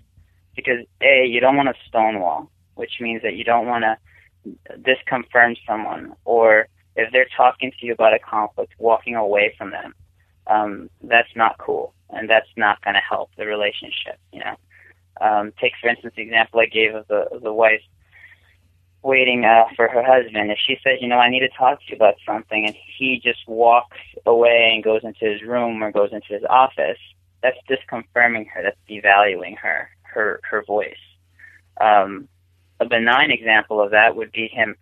Because 0.55 0.85
A, 1.01 1.25
you 1.25 1.39
don't 1.39 1.57
want 1.57 1.69
to 1.69 1.75
stonewall, 1.87 2.49
which 2.75 2.99
means 2.99 3.21
that 3.23 3.35
you 3.35 3.43
don't 3.43 3.67
want 3.67 3.83
to 3.83 3.97
disconfirm 4.79 5.57
someone, 5.67 6.15
or 6.23 6.67
if 6.95 7.11
they're 7.11 7.27
talking 7.35 7.71
to 7.79 7.85
you 7.85 7.93
about 7.93 8.13
a 8.13 8.19
conflict, 8.19 8.73
walking 8.77 9.15
away 9.15 9.53
from 9.57 9.71
them. 9.71 9.93
Um, 10.47 10.89
that's 11.01 11.35
not 11.35 11.57
cool, 11.57 11.93
and 12.11 12.29
that's 12.29 12.49
not 12.55 12.83
going 12.83 12.93
to 12.93 12.99
help 12.99 13.31
the 13.35 13.47
relationship. 13.47 14.19
You 14.31 14.41
know, 14.41 14.55
um, 15.19 15.53
take 15.59 15.73
for 15.81 15.89
instance 15.89 16.13
the 16.15 16.21
example 16.21 16.59
I 16.59 16.67
gave 16.67 16.93
of 16.93 17.07
the 17.07 17.39
the 17.41 17.51
wife 17.51 17.81
waiting 19.05 19.45
uh, 19.45 19.65
for 19.75 19.87
her 19.87 20.03
husband. 20.03 20.51
If 20.51 20.57
she 20.65 20.77
says, 20.83 20.97
you 20.99 21.07
know, 21.07 21.19
I 21.19 21.29
need 21.29 21.41
to 21.41 21.49
talk 21.49 21.79
to 21.79 21.85
you 21.89 21.95
about 21.95 22.15
something, 22.25 22.65
and 22.65 22.75
he 22.97 23.21
just 23.23 23.47
walks 23.47 23.97
away 24.25 24.71
and 24.73 24.83
goes 24.83 25.01
into 25.03 25.25
his 25.25 25.43
room 25.43 25.83
or 25.83 25.91
goes 25.91 26.09
into 26.11 26.33
his 26.33 26.43
office, 26.49 26.97
that's 27.43 27.57
disconfirming 27.69 28.47
her. 28.49 28.63
That's 28.63 28.77
devaluing 28.89 29.57
her, 29.59 29.89
her, 30.01 30.41
her 30.49 30.63
voice. 30.65 30.97
Um, 31.79 32.27
a 32.79 32.85
benign 32.85 33.29
example 33.29 33.79
of 33.79 33.91
that 33.91 34.15
would 34.15 34.31
be 34.31 34.47
him 34.47 34.75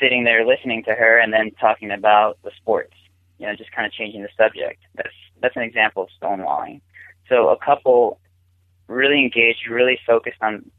sitting 0.00 0.24
there 0.24 0.46
listening 0.46 0.82
to 0.84 0.94
her 0.94 1.18
and 1.18 1.32
then 1.32 1.50
talking 1.60 1.90
about 1.90 2.38
the 2.42 2.50
sports. 2.56 2.94
You 3.38 3.46
know, 3.46 3.54
just 3.54 3.72
kind 3.72 3.84
of 3.86 3.92
changing 3.92 4.22
the 4.22 4.28
subject. 4.38 4.80
That's 4.94 5.14
that's 5.42 5.56
an 5.56 5.62
example 5.62 6.04
of 6.04 6.08
stonewalling. 6.20 6.80
So 7.28 7.50
a 7.50 7.58
couple 7.58 8.18
really 8.86 9.20
engaged, 9.20 9.68
really 9.68 9.98
focused 10.06 10.38
on, 10.40 10.70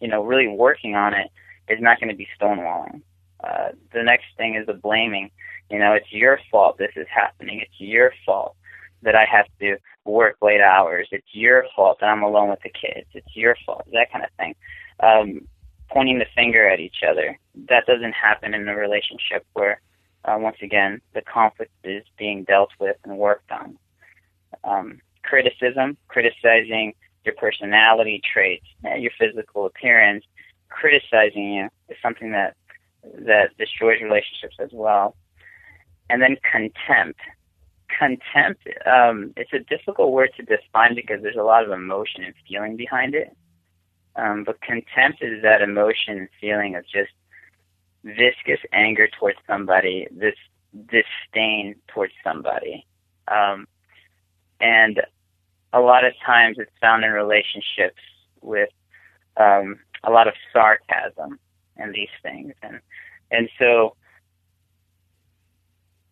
you 0.00 0.08
know, 0.08 0.24
really 0.24 0.48
working 0.48 0.94
on 0.94 1.12
it 1.12 1.30
is 1.70 1.80
not 1.80 2.00
going 2.00 2.10
to 2.10 2.16
be 2.16 2.28
stonewalling. 2.40 3.02
Uh, 3.42 3.70
the 3.92 4.02
next 4.02 4.26
thing 4.36 4.54
is 4.54 4.66
the 4.66 4.74
blaming. 4.74 5.30
You 5.70 5.78
know, 5.78 5.92
it's 5.92 6.12
your 6.12 6.38
fault 6.50 6.78
this 6.78 6.92
is 6.96 7.06
happening. 7.14 7.60
It's 7.60 7.78
your 7.78 8.12
fault 8.26 8.56
that 9.02 9.14
I 9.14 9.24
have 9.24 9.46
to 9.60 9.76
work 10.04 10.36
late 10.42 10.60
hours. 10.60 11.08
It's 11.10 11.26
your 11.32 11.64
fault 11.74 11.98
that 12.00 12.06
I'm 12.06 12.22
alone 12.22 12.50
with 12.50 12.60
the 12.62 12.70
kids. 12.70 13.06
It's 13.14 13.34
your 13.34 13.56
fault. 13.64 13.86
That 13.92 14.12
kind 14.12 14.24
of 14.24 14.30
thing. 14.36 14.54
Um, 15.00 15.48
pointing 15.88 16.18
the 16.18 16.26
finger 16.34 16.68
at 16.68 16.80
each 16.80 17.02
other. 17.08 17.38
That 17.68 17.86
doesn't 17.86 18.12
happen 18.12 18.54
in 18.54 18.68
a 18.68 18.76
relationship 18.76 19.44
where, 19.54 19.80
uh, 20.24 20.36
once 20.38 20.58
again, 20.62 21.00
the 21.14 21.22
conflict 21.22 21.72
is 21.84 22.04
being 22.18 22.44
dealt 22.44 22.70
with 22.78 22.96
and 23.04 23.18
worked 23.18 23.50
on. 23.50 23.78
Um, 24.64 25.00
criticism, 25.22 25.96
criticizing 26.08 26.94
your 27.24 27.34
personality 27.34 28.20
traits, 28.32 28.66
your 28.82 29.12
physical 29.18 29.66
appearance, 29.66 30.24
criticizing 30.70 31.52
you 31.52 31.68
is 31.88 31.96
something 32.02 32.32
that 32.32 32.56
that 33.02 33.56
destroys 33.58 34.00
relationships 34.02 34.56
as 34.58 34.70
well. 34.72 35.16
And 36.08 36.20
then 36.20 36.36
contempt. 36.50 37.20
Contempt, 37.98 38.66
um, 38.86 39.32
it's 39.36 39.52
a 39.52 39.58
difficult 39.60 40.12
word 40.12 40.30
to 40.36 40.42
define 40.42 40.94
because 40.94 41.22
there's 41.22 41.36
a 41.36 41.42
lot 41.42 41.64
of 41.64 41.70
emotion 41.70 42.24
and 42.24 42.34
feeling 42.48 42.76
behind 42.76 43.14
it. 43.14 43.36
Um, 44.16 44.44
but 44.44 44.60
contempt 44.60 45.22
is 45.22 45.42
that 45.42 45.62
emotion 45.62 46.18
and 46.18 46.28
feeling 46.40 46.76
of 46.76 46.84
just 46.84 47.12
viscous 48.04 48.60
anger 48.72 49.08
towards 49.18 49.38
somebody, 49.46 50.06
this 50.10 50.34
disdain 50.86 51.76
towards 51.88 52.12
somebody. 52.24 52.86
Um, 53.28 53.66
and 54.60 55.00
a 55.72 55.80
lot 55.80 56.04
of 56.04 56.12
times 56.24 56.56
it's 56.58 56.70
found 56.80 57.04
in 57.04 57.10
relationships 57.12 58.00
with 58.40 58.70
um, 59.36 59.78
a 60.04 60.10
lot 60.10 60.28
of 60.28 60.34
sarcasm 60.52 61.38
and 61.76 61.94
these 61.94 62.08
things. 62.22 62.54
And, 62.62 62.80
and 63.30 63.48
so 63.58 63.96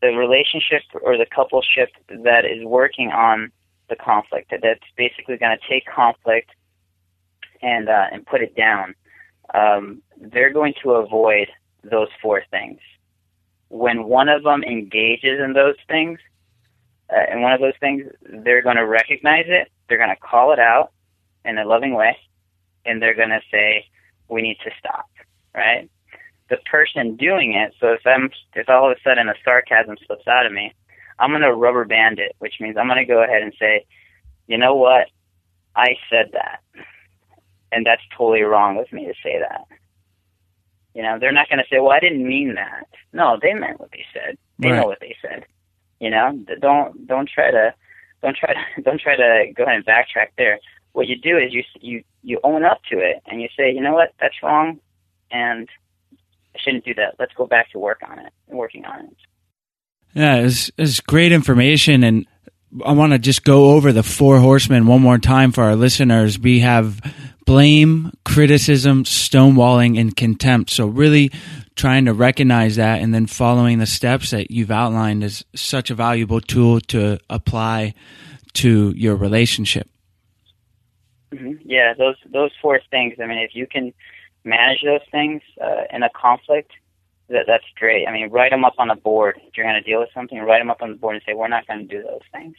the 0.00 0.08
relationship 0.08 0.82
or 1.02 1.16
the 1.16 1.26
coupleship 1.26 1.88
that 2.24 2.44
is 2.44 2.64
working 2.64 3.10
on 3.10 3.50
the 3.88 3.96
conflict, 3.96 4.52
that's 4.62 4.80
basically 4.96 5.36
going 5.36 5.56
to 5.58 5.68
take 5.68 5.86
conflict 5.86 6.50
and 7.62 7.88
uh, 7.88 8.06
and 8.12 8.24
put 8.26 8.42
it 8.42 8.54
down, 8.54 8.94
um, 9.54 10.02
they're 10.20 10.52
going 10.52 10.74
to 10.82 10.92
avoid 10.92 11.48
those 11.82 12.08
four 12.22 12.42
things. 12.50 12.78
When 13.68 14.04
one 14.04 14.28
of 14.28 14.44
them 14.44 14.62
engages 14.62 15.40
in 15.40 15.52
those 15.52 15.76
things, 15.88 16.20
uh, 17.10 17.32
in 17.32 17.42
one 17.42 17.52
of 17.52 17.60
those 17.60 17.76
things, 17.80 18.04
they're 18.22 18.62
going 18.62 18.76
to 18.76 18.86
recognize 18.86 19.46
it. 19.48 19.68
They're 19.88 19.98
going 19.98 20.14
to 20.14 20.16
call 20.16 20.52
it 20.52 20.58
out 20.58 20.92
in 21.44 21.58
a 21.58 21.64
loving 21.64 21.94
way, 21.94 22.16
and 22.88 23.00
they're 23.02 23.14
going 23.14 23.30
to 23.30 23.40
say, 23.50 23.86
"We 24.28 24.42
need 24.42 24.58
to 24.64 24.70
stop." 24.78 25.08
Right? 25.54 25.90
The 26.48 26.58
person 26.70 27.16
doing 27.16 27.54
it. 27.54 27.74
So 27.78 27.88
if 27.92 28.06
I'm, 28.06 28.30
if 28.54 28.68
all 28.68 28.90
of 28.90 28.96
a 28.96 29.00
sudden 29.02 29.28
a 29.28 29.34
sarcasm 29.44 29.96
slips 30.06 30.26
out 30.26 30.46
of 30.46 30.52
me, 30.52 30.72
I'm 31.18 31.30
going 31.30 31.42
to 31.42 31.54
rubber 31.54 31.84
band 31.84 32.18
it, 32.18 32.34
which 32.38 32.54
means 32.60 32.76
I'm 32.76 32.86
going 32.86 32.98
to 32.98 33.04
go 33.04 33.22
ahead 33.22 33.42
and 33.42 33.52
say, 33.58 33.84
"You 34.46 34.58
know 34.58 34.74
what? 34.74 35.08
I 35.76 35.96
said 36.10 36.30
that." 36.32 36.60
and 37.72 37.84
that's 37.84 38.02
totally 38.16 38.42
wrong 38.42 38.76
with 38.76 38.92
me 38.92 39.06
to 39.06 39.14
say 39.22 39.38
that. 39.38 39.66
You 40.94 41.02
know, 41.02 41.18
they're 41.18 41.32
not 41.32 41.48
going 41.48 41.58
to 41.58 41.68
say, 41.70 41.78
"Well, 41.78 41.92
I 41.92 42.00
didn't 42.00 42.26
mean 42.26 42.54
that." 42.54 42.86
No, 43.12 43.38
they 43.40 43.54
meant 43.54 43.78
what 43.78 43.92
they 43.92 44.04
said. 44.12 44.36
They 44.58 44.70
right. 44.70 44.80
know 44.80 44.86
what 44.86 45.00
they 45.00 45.16
said. 45.22 45.44
You 46.00 46.10
know, 46.10 46.38
don't 46.60 47.06
don't 47.06 47.28
try 47.28 47.50
to 47.50 47.74
don't 48.22 48.36
try 48.36 48.54
to 48.54 48.82
don't 48.82 49.00
try 49.00 49.16
to 49.16 49.52
go 49.54 49.64
ahead 49.64 49.76
and 49.76 49.86
backtrack 49.86 50.28
there. 50.36 50.58
What 50.92 51.06
you 51.06 51.16
do 51.16 51.36
is 51.36 51.52
you 51.52 51.62
you 51.80 52.02
you 52.22 52.40
own 52.42 52.64
up 52.64 52.80
to 52.90 52.98
it 52.98 53.22
and 53.26 53.40
you 53.40 53.48
say, 53.56 53.72
"You 53.72 53.80
know 53.80 53.94
what? 53.94 54.12
That's 54.20 54.42
wrong, 54.42 54.80
and 55.30 55.68
I 56.54 56.58
shouldn't 56.58 56.84
do 56.84 56.94
that. 56.94 57.14
Let's 57.18 57.34
go 57.34 57.46
back 57.46 57.70
to 57.72 57.78
work 57.78 58.00
on 58.08 58.18
it, 58.18 58.32
working 58.48 58.84
on 58.84 59.06
it." 59.06 59.16
Yeah, 60.14 60.36
it's 60.36 60.70
it's 60.76 61.00
great 61.00 61.32
information 61.32 62.02
and 62.02 62.26
I 62.84 62.92
want 62.92 63.12
to 63.12 63.18
just 63.18 63.44
go 63.44 63.70
over 63.70 63.92
the 63.92 64.02
four 64.02 64.40
horsemen 64.40 64.86
one 64.86 65.00
more 65.00 65.18
time 65.18 65.52
for 65.52 65.64
our 65.64 65.76
listeners. 65.76 66.38
We 66.38 66.60
have 66.60 67.00
blame, 67.46 68.12
criticism, 68.24 69.04
stonewalling, 69.04 69.98
and 69.98 70.14
contempt. 70.14 70.70
So, 70.70 70.86
really 70.86 71.32
trying 71.76 72.04
to 72.04 72.12
recognize 72.12 72.76
that 72.76 73.00
and 73.00 73.14
then 73.14 73.26
following 73.26 73.78
the 73.78 73.86
steps 73.86 74.30
that 74.32 74.50
you've 74.50 74.70
outlined 74.70 75.24
is 75.24 75.44
such 75.54 75.90
a 75.90 75.94
valuable 75.94 76.40
tool 76.40 76.80
to 76.80 77.18
apply 77.30 77.94
to 78.54 78.92
your 78.96 79.16
relationship. 79.16 79.88
Mm-hmm. 81.32 81.62
Yeah, 81.64 81.94
those 81.94 82.16
those 82.32 82.50
four 82.62 82.80
things. 82.90 83.14
I 83.22 83.26
mean, 83.26 83.38
if 83.38 83.54
you 83.54 83.66
can 83.66 83.92
manage 84.44 84.82
those 84.82 85.00
things 85.10 85.42
uh, 85.62 85.82
in 85.92 86.02
a 86.02 86.10
conflict, 86.10 86.72
that 87.28 87.44
that's 87.46 87.64
great. 87.78 88.06
I 88.06 88.12
mean, 88.12 88.30
write 88.30 88.50
them 88.50 88.64
up 88.64 88.74
on 88.78 88.90
a 88.90 88.96
board. 88.96 89.38
If 89.46 89.56
you're 89.56 89.66
going 89.66 89.82
to 89.82 89.88
deal 89.88 90.00
with 90.00 90.08
something, 90.14 90.38
write 90.38 90.60
them 90.60 90.70
up 90.70 90.82
on 90.82 90.90
the 90.90 90.96
board 90.96 91.16
and 91.16 91.24
say, 91.26 91.34
we're 91.34 91.48
not 91.48 91.66
going 91.66 91.86
to 91.86 91.96
do 91.96 92.02
those 92.02 92.22
things. 92.32 92.56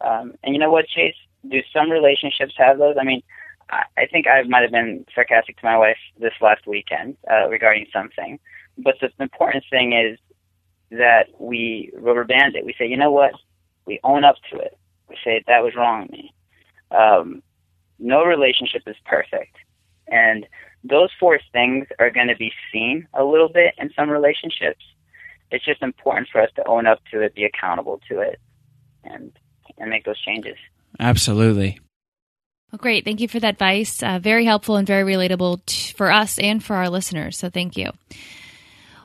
Um, 0.00 0.34
and 0.42 0.54
you 0.54 0.58
know 0.58 0.70
what, 0.70 0.86
Chase? 0.88 1.14
Do 1.48 1.60
some 1.72 1.90
relationships 1.90 2.54
have 2.58 2.78
those? 2.78 2.96
I 3.00 3.04
mean, 3.04 3.22
I, 3.70 3.84
I 3.96 4.06
think 4.06 4.26
I 4.26 4.42
might 4.42 4.62
have 4.62 4.70
been 4.72 5.06
sarcastic 5.14 5.58
to 5.58 5.64
my 5.64 5.78
wife 5.78 5.96
this 6.18 6.34
last 6.40 6.66
weekend 6.66 7.16
uh, 7.30 7.48
regarding 7.48 7.86
something. 7.92 8.38
But 8.78 8.96
the 9.00 9.10
important 9.20 9.64
thing 9.70 9.94
is 9.94 10.18
that 10.90 11.28
we 11.38 11.90
rubber 11.94 12.24
band 12.24 12.56
it. 12.56 12.64
We 12.66 12.74
say, 12.78 12.86
you 12.86 12.96
know 12.96 13.10
what? 13.10 13.32
We 13.86 14.00
own 14.04 14.24
up 14.24 14.36
to 14.50 14.58
it. 14.58 14.76
We 15.08 15.16
say 15.24 15.42
that 15.46 15.62
was 15.62 15.74
wrong 15.74 16.02
with 16.02 16.10
me. 16.10 16.34
Um, 16.90 17.42
no 17.98 18.24
relationship 18.24 18.82
is 18.86 18.96
perfect, 19.04 19.56
and 20.08 20.46
those 20.84 21.10
four 21.18 21.40
things 21.52 21.86
are 21.98 22.10
going 22.10 22.28
to 22.28 22.36
be 22.36 22.52
seen 22.72 23.06
a 23.14 23.24
little 23.24 23.48
bit 23.48 23.74
in 23.78 23.90
some 23.96 24.08
relationships. 24.08 24.84
It's 25.50 25.64
just 25.64 25.82
important 25.82 26.28
for 26.30 26.40
us 26.40 26.50
to 26.56 26.66
own 26.66 26.86
up 26.86 27.00
to 27.12 27.20
it, 27.20 27.34
be 27.34 27.44
accountable 27.44 28.00
to 28.08 28.20
it, 28.20 28.40
and 29.04 29.32
and 29.78 29.90
make 29.90 30.04
those 30.04 30.20
changes. 30.20 30.56
Absolutely. 30.98 31.78
Well, 32.72 32.78
great. 32.78 33.04
Thank 33.04 33.20
you 33.20 33.28
for 33.28 33.38
that 33.40 33.54
advice. 33.54 34.02
Uh, 34.02 34.18
very 34.18 34.44
helpful 34.44 34.76
and 34.76 34.86
very 34.86 35.14
relatable 35.14 35.64
t- 35.66 35.92
for 35.92 36.10
us 36.10 36.38
and 36.38 36.62
for 36.62 36.74
our 36.74 36.88
listeners. 36.88 37.38
So 37.38 37.48
thank 37.48 37.76
you. 37.76 37.92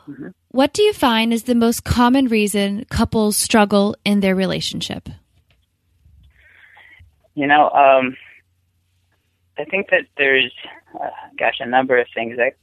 Mm-hmm. 0.07 0.29
What 0.49 0.73
do 0.73 0.81
you 0.81 0.93
find 0.93 1.31
is 1.31 1.43
the 1.43 1.55
most 1.55 1.83
common 1.83 2.27
reason 2.27 2.85
couples 2.89 3.37
struggle 3.37 3.95
in 4.03 4.19
their 4.19 4.35
relationship? 4.35 5.09
You 7.35 7.47
know, 7.47 7.69
um, 7.69 8.17
I 9.61 9.65
think 9.65 9.89
that 9.91 10.05
there's, 10.17 10.51
uh, 10.99 11.09
gosh, 11.37 11.59
a 11.59 11.65
number 11.65 11.99
of 11.99 12.07
things 12.13 12.37
that 12.37 12.53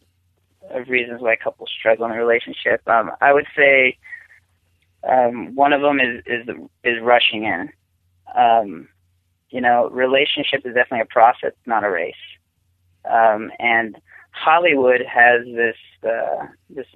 of 0.71 0.89
reasons 0.89 1.23
why 1.23 1.37
couples 1.37 1.71
struggle 1.79 2.05
in 2.07 2.13
a 2.13 2.17
relationship. 2.17 2.87
Um, 2.87 3.13
I 3.21 3.33
would 3.33 3.47
say 3.57 3.97
um, 5.09 5.55
one 5.55 5.73
of 5.73 5.81
them 5.81 6.01
is 6.01 6.23
is 6.27 6.49
is 6.85 7.01
rushing 7.01 7.45
in. 7.45 7.71
Um, 8.37 8.89
you 9.51 9.61
know, 9.61 9.89
relationship 9.91 10.67
is 10.67 10.75
definitely 10.75 11.01
a 11.01 11.07
process, 11.07 11.53
not 11.65 11.85
a 11.85 11.91
race. 11.91 12.15
Um, 13.11 13.51
and 13.59 13.97
Hollywood 14.33 15.01
has 15.03 15.45
this 15.47 15.77
uh, 16.05 16.47
this 16.69 16.87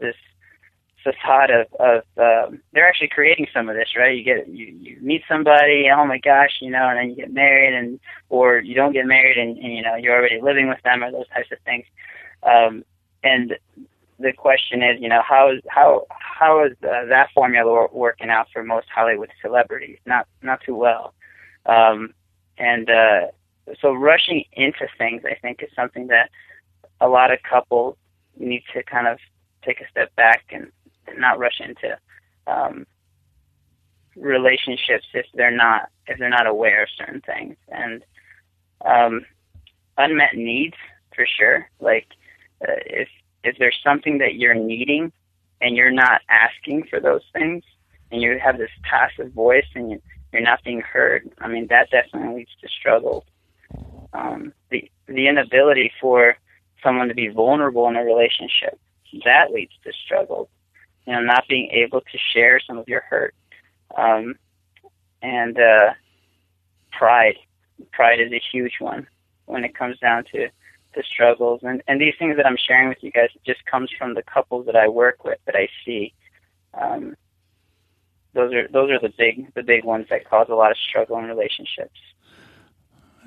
this 0.00 0.16
facade 1.02 1.50
of 1.50 1.66
of 1.80 2.02
uh, 2.16 2.56
they're 2.72 2.88
actually 2.88 3.08
creating 3.08 3.46
some 3.52 3.68
of 3.68 3.76
this, 3.76 3.88
right? 3.96 4.16
You 4.16 4.24
get 4.24 4.48
you 4.48 4.66
you 4.66 4.98
meet 5.00 5.22
somebody, 5.28 5.88
oh 5.94 6.06
my 6.06 6.18
gosh, 6.18 6.58
you 6.60 6.70
know, 6.70 6.88
and 6.88 6.98
then 6.98 7.10
you 7.10 7.16
get 7.16 7.32
married, 7.32 7.74
and 7.74 8.00
or 8.28 8.58
you 8.58 8.74
don't 8.74 8.92
get 8.92 9.06
married, 9.06 9.38
and, 9.38 9.56
and 9.58 9.72
you 9.74 9.82
know 9.82 9.96
you're 9.96 10.16
already 10.16 10.40
living 10.40 10.68
with 10.68 10.82
them, 10.82 11.02
or 11.02 11.10
those 11.10 11.28
types 11.28 11.50
of 11.52 11.58
things. 11.64 11.84
Um, 12.42 12.84
and 13.22 13.56
the 14.18 14.32
question 14.32 14.82
is, 14.82 15.00
you 15.00 15.08
know, 15.08 15.22
how 15.26 15.50
is 15.50 15.60
how 15.68 16.06
how 16.10 16.64
is 16.64 16.72
uh, 16.82 17.06
that 17.06 17.28
formula 17.34 17.88
working 17.92 18.30
out 18.30 18.48
for 18.52 18.62
most 18.62 18.86
Hollywood 18.94 19.30
celebrities? 19.40 19.98
Not 20.06 20.26
not 20.42 20.60
too 20.64 20.74
well. 20.74 21.14
Um, 21.66 22.14
and 22.58 22.90
uh, 22.90 23.26
so 23.80 23.92
rushing 23.92 24.44
into 24.52 24.86
things, 24.98 25.22
I 25.24 25.34
think, 25.34 25.62
is 25.62 25.70
something 25.74 26.08
that 26.08 26.30
a 27.00 27.08
lot 27.08 27.32
of 27.32 27.38
couples 27.42 27.96
need 28.38 28.62
to 28.74 28.82
kind 28.82 29.06
of 29.06 29.18
take 29.64 29.80
a 29.80 29.88
step 29.90 30.14
back 30.16 30.44
and 30.50 30.70
not 31.16 31.38
rush 31.38 31.60
into 31.60 31.96
um, 32.46 32.86
relationships 34.16 35.06
if 35.14 35.26
they're 35.34 35.56
not 35.56 35.88
if 36.06 36.18
they're 36.18 36.28
not 36.28 36.46
aware 36.46 36.82
of 36.82 36.88
certain 36.96 37.20
things 37.20 37.56
and 37.68 38.04
um, 38.84 39.24
unmet 39.98 40.34
needs 40.34 40.76
for 41.14 41.26
sure. 41.38 41.68
Like 41.80 42.06
uh, 42.62 42.80
if 42.86 43.08
if 43.44 43.56
there's 43.58 43.78
something 43.84 44.18
that 44.18 44.34
you're 44.34 44.54
needing 44.54 45.12
and 45.60 45.76
you're 45.76 45.90
not 45.90 46.22
asking 46.28 46.84
for 46.88 47.00
those 47.00 47.22
things 47.32 47.64
and 48.10 48.20
you 48.20 48.38
have 48.42 48.58
this 48.58 48.70
passive 48.82 49.32
voice 49.32 49.66
and 49.74 49.90
you, 49.92 50.02
you're 50.32 50.42
not 50.42 50.62
being 50.64 50.80
heard, 50.80 51.30
I 51.38 51.48
mean 51.48 51.66
that 51.68 51.90
definitely 51.90 52.38
leads 52.38 52.50
to 52.62 52.68
struggles. 52.68 53.24
Um, 54.12 54.52
the 54.70 54.90
the 55.06 55.28
inability 55.28 55.92
for 56.00 56.36
someone 56.82 57.08
to 57.08 57.14
be 57.14 57.28
vulnerable 57.28 57.88
in 57.88 57.96
a 57.96 58.04
relationship 58.04 58.78
that 59.24 59.52
leads 59.52 59.72
to 59.84 59.92
struggles 60.04 60.48
you 61.06 61.12
know, 61.12 61.20
not 61.20 61.44
being 61.48 61.70
able 61.70 62.00
to 62.00 62.18
share 62.32 62.60
some 62.60 62.78
of 62.78 62.88
your 62.88 63.02
hurt. 63.02 63.34
Um, 63.96 64.36
and 65.22 65.58
uh, 65.58 65.90
pride. 66.92 67.36
Pride 67.92 68.20
is 68.20 68.32
a 68.32 68.40
huge 68.52 68.74
one 68.78 69.06
when 69.46 69.64
it 69.64 69.74
comes 69.74 69.98
down 69.98 70.24
to 70.32 70.48
the 70.94 71.02
struggles. 71.02 71.60
And, 71.62 71.82
and 71.88 72.00
these 72.00 72.14
things 72.18 72.36
that 72.36 72.46
I'm 72.46 72.56
sharing 72.56 72.88
with 72.88 73.02
you 73.02 73.10
guys 73.10 73.28
just 73.44 73.64
comes 73.66 73.90
from 73.96 74.14
the 74.14 74.22
couples 74.22 74.66
that 74.66 74.76
I 74.76 74.88
work 74.88 75.24
with 75.24 75.38
that 75.46 75.56
I 75.56 75.68
see. 75.84 76.14
Um, 76.74 77.16
those 78.32 78.52
are 78.54 78.68
those 78.68 78.90
are 78.90 79.00
the 79.00 79.12
big 79.18 79.52
the 79.54 79.62
big 79.62 79.84
ones 79.84 80.06
that 80.10 80.28
cause 80.28 80.46
a 80.50 80.54
lot 80.54 80.70
of 80.70 80.76
struggle 80.78 81.18
in 81.18 81.24
relationships. 81.24 81.98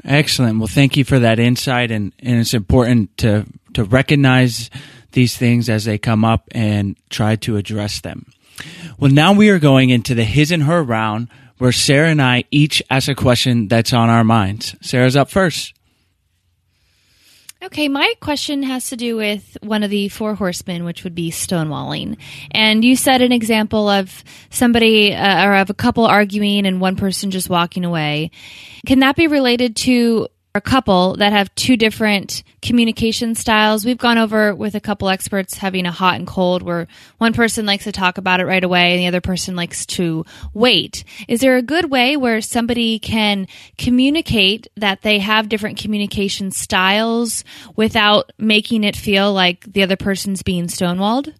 Excellent. 0.06 0.60
Well, 0.60 0.68
thank 0.68 0.98
you 0.98 1.04
for 1.04 1.20
that 1.20 1.40
insight, 1.40 1.92
and, 1.92 2.12
and 2.20 2.40
it's 2.40 2.54
important 2.54 3.18
to 3.20 3.46
to 3.74 3.84
recognize 3.84 4.70
these 5.14 5.36
things 5.38 5.70
as 5.70 5.86
they 5.86 5.98
come 5.98 6.24
up 6.24 6.48
and 6.52 6.96
try 7.10 7.36
to 7.38 7.58
address 7.58 8.02
them. 8.02 8.32
Well, 9.00 9.12
now 9.12 9.34
we 9.34 9.50
are 9.50 9.60
going 9.60 9.90
into 9.90 10.14
the 10.14 10.24
his 10.24 10.52
and 10.52 10.64
her 10.64 10.84
round 10.84 11.30
where 11.58 11.72
Sarah 11.72 12.10
and 12.10 12.22
I 12.22 12.44
each 12.52 12.84
ask 12.90 13.08
a 13.08 13.16
question 13.16 13.68
that's 13.68 13.94
on 13.94 14.10
our 14.10 14.24
minds. 14.24 14.76
Sarah's 14.82 15.16
up 15.16 15.30
first. 15.30 15.74
Okay, 17.64 17.88
my 17.88 18.14
question 18.20 18.62
has 18.64 18.90
to 18.90 18.98
do 18.98 19.16
with 19.16 19.58
one 19.62 19.84
of 19.84 19.90
the 19.90 20.10
four 20.10 20.36
horsemen, 20.36 20.84
which 20.84 21.06
would 21.06 21.16
be 21.16 21.32
stonewalling. 21.32 22.18
And 22.52 22.84
you 22.84 22.98
said 22.98 23.22
an 23.22 23.32
example 23.32 23.88
of 23.88 24.22
somebody 24.50 25.14
uh, 25.14 25.46
or 25.46 25.56
of 25.56 25.70
a 25.70 25.74
couple 25.74 26.06
arguing 26.06 26.66
and 26.66 26.82
one 26.82 26.98
person 26.98 27.32
just 27.32 27.50
walking 27.50 27.86
away. 27.86 28.32
Can 28.86 29.00
that 29.00 29.16
be 29.16 29.28
related 29.28 29.78
to 29.78 30.28
a 30.56 30.62
couple 30.62 31.16
that 31.18 31.34
have 31.34 31.54
two 31.56 31.76
different 31.76 32.44
communication 32.62 33.34
styles. 33.34 33.86
We've 33.86 33.98
gone 33.98 34.20
over 34.20 34.54
with 34.54 34.76
a 34.76 34.80
couple 34.80 35.10
experts 35.10 35.58
having 35.58 35.88
a 35.88 35.92
hot 35.92 36.14
and 36.14 36.28
cold 36.28 36.62
where 36.62 36.88
one 37.18 37.34
person 37.34 37.66
likes 37.66 37.86
to 37.86 37.92
talk 37.92 38.20
about 38.20 38.40
it 38.40 38.46
right 38.46 38.64
away 38.64 38.92
and 38.92 39.00
the 39.02 39.08
other 39.08 39.20
person 39.20 39.56
likes 39.56 39.84
to 39.88 40.24
wait. 40.54 41.06
Is 41.28 41.42
there 41.42 41.58
a 41.58 41.64
good 41.64 41.90
way 41.90 42.16
where 42.18 42.40
somebody 42.40 43.00
can 43.00 43.48
communicate 43.80 44.68
that 44.78 45.02
they 45.02 45.18
have 45.18 45.50
different 45.50 45.80
communication 45.80 46.52
styles 46.52 47.44
without 47.76 48.32
making 48.38 48.84
it 48.84 48.96
feel 48.96 49.34
like 49.34 49.74
the 49.74 49.82
other 49.82 49.98
person's 49.98 50.44
being 50.44 50.68
stonewalled? 50.68 51.34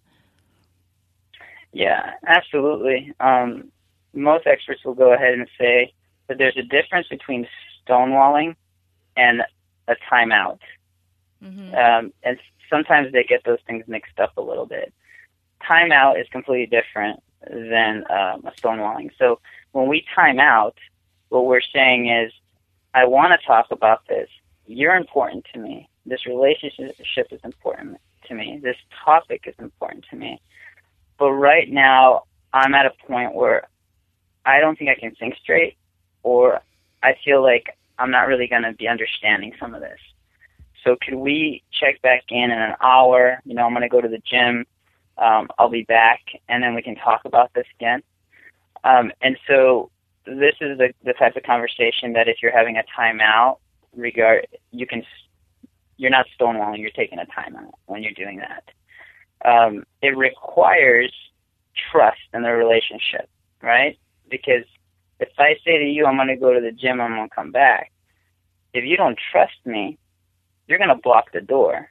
Yeah, 1.72 2.14
absolutely. 2.26 3.12
Um, 3.20 3.70
most 4.12 4.44
experts 4.48 4.84
will 4.84 4.94
go 4.94 5.12
ahead 5.12 5.34
and 5.34 5.48
say 5.56 5.92
that 6.26 6.36
there's 6.38 6.56
a 6.56 6.62
difference 6.62 7.06
between 7.06 7.46
stonewalling 7.86 8.56
and 9.16 9.42
a 9.88 9.96
timeout. 10.10 10.58
Mm-hmm. 11.42 11.74
Um, 11.74 12.12
and 12.22 12.38
sometimes 12.70 13.12
they 13.12 13.24
get 13.24 13.44
those 13.44 13.58
things 13.66 13.84
mixed 13.86 14.18
up 14.18 14.36
a 14.36 14.42
little 14.42 14.66
bit. 14.66 14.92
Timeout 15.62 16.20
is 16.20 16.26
completely 16.30 16.66
different 16.66 17.22
than 17.48 18.04
um, 18.10 18.44
a 18.46 18.52
stonewalling. 18.60 19.10
So 19.18 19.40
when 19.72 19.88
we 19.88 20.04
time 20.14 20.38
out, 20.38 20.76
what 21.28 21.46
we're 21.46 21.60
saying 21.60 22.08
is, 22.08 22.32
I 22.94 23.06
want 23.06 23.38
to 23.38 23.46
talk 23.46 23.66
about 23.70 24.06
this. 24.08 24.28
You're 24.66 24.94
important 24.94 25.46
to 25.52 25.58
me. 25.58 25.88
This 26.06 26.26
relationship 26.26 27.26
is 27.32 27.40
important 27.42 27.98
to 28.28 28.34
me. 28.34 28.60
This 28.62 28.76
topic 29.04 29.42
is 29.46 29.54
important 29.58 30.04
to 30.10 30.16
me. 30.16 30.40
But 31.18 31.32
right 31.32 31.68
now, 31.70 32.24
I'm 32.52 32.74
at 32.74 32.86
a 32.86 32.92
point 33.06 33.34
where 33.34 33.66
I 34.44 34.60
don't 34.60 34.78
think 34.78 34.90
I 34.90 34.94
can 34.94 35.14
think 35.14 35.36
straight, 35.42 35.76
or 36.22 36.60
I 37.02 37.16
feel 37.24 37.42
like 37.42 37.76
I'm 37.98 38.10
not 38.10 38.26
really 38.26 38.46
going 38.46 38.62
to 38.62 38.72
be 38.72 38.88
understanding 38.88 39.52
some 39.60 39.74
of 39.74 39.80
this. 39.80 39.98
So 40.82 40.96
could 41.00 41.14
we 41.14 41.62
check 41.72 42.02
back 42.02 42.24
in 42.28 42.50
in 42.50 42.58
an 42.58 42.74
hour? 42.80 43.40
You 43.44 43.54
know, 43.54 43.64
I'm 43.64 43.72
going 43.72 43.82
to 43.82 43.88
go 43.88 44.00
to 44.00 44.08
the 44.08 44.22
gym. 44.30 44.66
Um, 45.16 45.48
I'll 45.58 45.70
be 45.70 45.84
back, 45.84 46.20
and 46.48 46.62
then 46.62 46.74
we 46.74 46.82
can 46.82 46.96
talk 46.96 47.24
about 47.24 47.52
this 47.54 47.66
again. 47.78 48.02
Um, 48.82 49.12
and 49.22 49.38
so 49.46 49.90
this 50.26 50.54
is 50.60 50.76
the, 50.78 50.92
the 51.04 51.12
type 51.14 51.36
of 51.36 51.42
conversation 51.44 52.12
that 52.14 52.28
if 52.28 52.38
you're 52.42 52.56
having 52.56 52.76
a 52.76 52.84
timeout, 52.98 53.58
regard 53.96 54.46
you 54.72 54.86
can 54.86 55.02
you're 55.96 56.10
not 56.10 56.26
stonewalling, 56.38 56.80
you're 56.80 56.90
taking 56.90 57.18
a 57.18 57.26
timeout 57.26 57.70
when 57.86 58.02
you're 58.02 58.12
doing 58.12 58.40
that. 58.40 58.64
Um, 59.48 59.84
it 60.02 60.16
requires 60.16 61.12
trust 61.92 62.18
in 62.32 62.42
the 62.42 62.50
relationship, 62.50 63.28
right? 63.62 63.98
Because 64.28 64.64
if 65.20 65.28
I 65.38 65.56
say 65.64 65.78
to 65.78 65.84
you, 65.84 66.06
I'm 66.06 66.16
going 66.16 66.28
to 66.28 66.36
go 66.36 66.52
to 66.52 66.60
the 66.60 66.72
gym, 66.72 67.00
I'm 67.00 67.14
going 67.14 67.28
to 67.28 67.34
come 67.34 67.52
back, 67.52 67.92
if 68.72 68.84
you 68.84 68.96
don't 68.96 69.18
trust 69.30 69.54
me, 69.64 69.98
you're 70.66 70.78
going 70.78 70.88
to 70.88 71.02
block 71.02 71.32
the 71.32 71.40
door. 71.40 71.90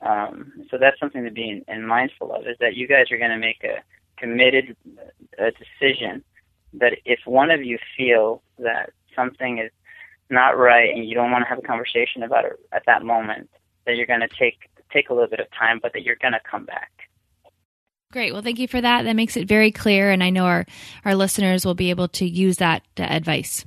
Um, 0.00 0.52
so 0.70 0.78
that's 0.78 0.98
something 0.98 1.24
to 1.24 1.30
be 1.30 1.48
in, 1.48 1.64
in 1.68 1.86
mindful 1.86 2.32
of 2.32 2.46
is 2.46 2.56
that 2.60 2.76
you 2.76 2.86
guys 2.86 3.10
are 3.10 3.18
going 3.18 3.30
to 3.30 3.38
make 3.38 3.64
a 3.64 3.82
committed 4.18 4.76
a 5.38 5.50
decision 5.52 6.22
that 6.74 6.94
if 7.04 7.20
one 7.26 7.50
of 7.50 7.62
you 7.62 7.78
feel 7.96 8.42
that 8.58 8.90
something 9.14 9.58
is 9.58 9.70
not 10.30 10.58
right 10.58 10.94
and 10.94 11.08
you 11.08 11.14
don't 11.14 11.30
want 11.30 11.44
to 11.44 11.48
have 11.48 11.58
a 11.58 11.62
conversation 11.62 12.22
about 12.22 12.44
it 12.44 12.52
at 12.72 12.82
that 12.86 13.04
moment, 13.04 13.48
that 13.86 13.96
you're 13.96 14.06
going 14.06 14.20
to 14.20 14.28
take 14.38 14.58
take 14.92 15.10
a 15.10 15.14
little 15.14 15.28
bit 15.28 15.40
of 15.40 15.46
time, 15.52 15.78
but 15.82 15.92
that 15.92 16.02
you're 16.02 16.16
going 16.16 16.32
to 16.32 16.40
come 16.48 16.64
back. 16.64 16.92
Great. 18.16 18.32
Well, 18.32 18.40
thank 18.40 18.58
you 18.58 18.66
for 18.66 18.80
that. 18.80 19.02
That 19.02 19.14
makes 19.14 19.36
it 19.36 19.46
very 19.46 19.70
clear, 19.70 20.10
and 20.10 20.24
I 20.24 20.30
know 20.30 20.46
our 20.46 20.64
our 21.04 21.14
listeners 21.14 21.66
will 21.66 21.74
be 21.74 21.90
able 21.90 22.08
to 22.08 22.24
use 22.24 22.56
that 22.56 22.82
uh, 22.98 23.02
advice. 23.02 23.66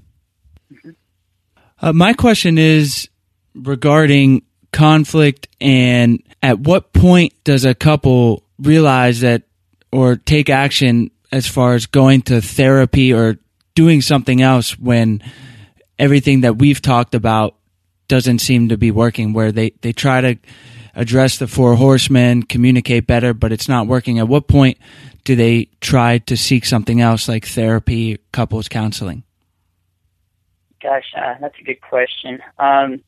Uh, 1.79 1.93
my 1.93 2.13
question 2.13 2.57
is 2.57 3.09
regarding 3.53 4.41
conflict 4.71 5.47
and 5.61 6.23
at 6.41 6.57
what 6.57 6.93
point 6.93 7.31
does 7.43 7.63
a 7.63 7.75
couple 7.75 8.41
realize 8.57 9.19
that 9.19 9.43
or 9.91 10.15
take 10.15 10.49
action 10.49 11.11
as 11.31 11.45
far 11.45 11.75
as 11.75 11.85
going 11.85 12.23
to 12.23 12.41
therapy 12.41 13.13
or 13.13 13.37
doing 13.75 14.01
something 14.01 14.41
else 14.41 14.79
when 14.79 15.21
everything 15.99 16.41
that 16.41 16.57
we've 16.57 16.81
talked 16.81 17.13
about 17.13 17.53
doesn't 18.07 18.39
seem 18.39 18.69
to 18.69 18.77
be 18.77 18.89
working 18.89 19.31
where 19.31 19.51
they, 19.51 19.73
they 19.81 19.93
try 19.93 20.21
to 20.21 20.39
address 20.95 21.37
the 21.37 21.47
four 21.47 21.75
horsemen, 21.75 22.43
communicate 22.43 23.07
better, 23.07 23.33
but 23.33 23.51
it's 23.51 23.67
not 23.67 23.87
working. 23.87 24.19
At 24.19 24.27
what 24.27 24.47
point 24.47 24.77
do 25.23 25.35
they 25.35 25.69
try 25.81 26.19
to 26.19 26.37
seek 26.37 26.65
something 26.65 27.01
else 27.01 27.27
like 27.27 27.45
therapy, 27.45 28.19
couples 28.31 28.67
counseling? 28.67 29.23
Gosh, 30.81 31.11
uh, 31.17 31.35
that's 31.41 31.55
a 31.59 31.63
good 31.63 31.81
question. 31.81 32.39
Um, 32.57 33.01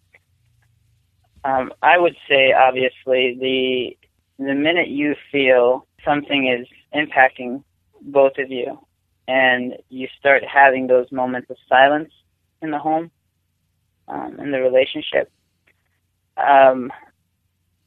um, 1.44 1.74
I 1.82 1.98
would 1.98 2.16
say, 2.30 2.54
obviously, 2.54 3.38
the 3.40 3.98
the 4.44 4.54
minute 4.54 4.88
you 4.88 5.16
feel 5.32 5.88
something 6.04 6.48
is 6.48 6.68
impacting 6.94 7.64
both 8.02 8.34
of 8.38 8.52
you, 8.52 8.80
and 9.28 9.76
you 9.90 10.08
start 10.20 10.44
having 10.44 10.88
those 10.88 11.12
moments 11.12 11.50
of 11.50 11.58
silence 11.70 12.12
in 12.62 12.72
the 12.72 12.80
home, 12.80 13.10
um, 14.08 14.40
in 14.40 14.52
the 14.52 14.60
relationship, 14.60 15.32
um, 16.38 16.92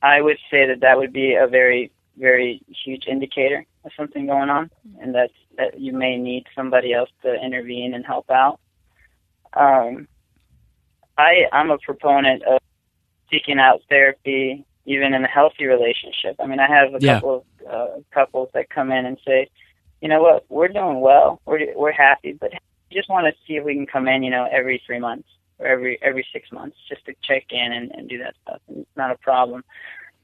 I 0.04 0.20
would 0.20 0.36
say 0.50 0.66
that 0.66 0.80
that 0.80 0.98
would 0.98 1.14
be 1.14 1.34
a 1.34 1.46
very, 1.46 1.90
very 2.18 2.60
huge 2.84 3.06
indicator 3.06 3.64
of 3.86 3.90
something 3.96 4.26
going 4.26 4.50
on, 4.50 4.70
and 5.00 5.14
that 5.14 5.30
that 5.56 5.80
you 5.80 5.92
may 5.94 6.18
need 6.18 6.44
somebody 6.54 6.92
else 6.92 7.08
to 7.22 7.34
intervene 7.34 7.94
and 7.94 8.04
help 8.04 8.30
out. 8.30 8.60
Um, 9.54 10.06
I 11.16 11.46
I'm 11.52 11.70
a 11.70 11.78
proponent 11.78 12.42
of 12.42 12.58
seeking 13.30 13.58
out 13.58 13.80
therapy 13.88 14.66
even 14.84 15.14
in 15.14 15.24
a 15.24 15.28
healthy 15.28 15.64
relationship. 15.64 16.36
I 16.38 16.46
mean, 16.46 16.60
I 16.60 16.68
have 16.68 16.94
a 16.94 16.98
Yeah. 17.00 17.14
couple 17.14 17.34
of 17.36 17.66
uh, 17.66 18.00
couples 18.12 18.50
that 18.52 18.68
come 18.68 18.92
in 18.92 19.06
and 19.06 19.18
say, 19.26 19.48
you 20.02 20.08
know 20.08 20.20
what, 20.20 20.44
we're 20.50 20.68
doing 20.68 21.00
well, 21.00 21.40
we're 21.46 21.74
we're 21.74 21.92
happy, 21.92 22.32
but 22.32 22.50
we 22.52 22.96
just 22.96 23.08
want 23.08 23.26
to 23.26 23.32
see 23.46 23.56
if 23.56 23.64
we 23.64 23.74
can 23.74 23.86
come 23.86 24.06
in, 24.06 24.22
you 24.22 24.30
know, 24.30 24.46
every 24.52 24.82
three 24.86 24.98
months 24.98 25.28
every 25.60 25.98
every 26.02 26.26
six 26.32 26.50
months 26.52 26.76
just 26.88 27.04
to 27.06 27.14
check 27.22 27.44
in 27.50 27.72
and, 27.72 27.90
and 27.92 28.08
do 28.08 28.18
that 28.18 28.34
stuff. 28.42 28.60
And 28.68 28.78
it's 28.78 28.96
not 28.96 29.10
a 29.10 29.18
problem, 29.18 29.64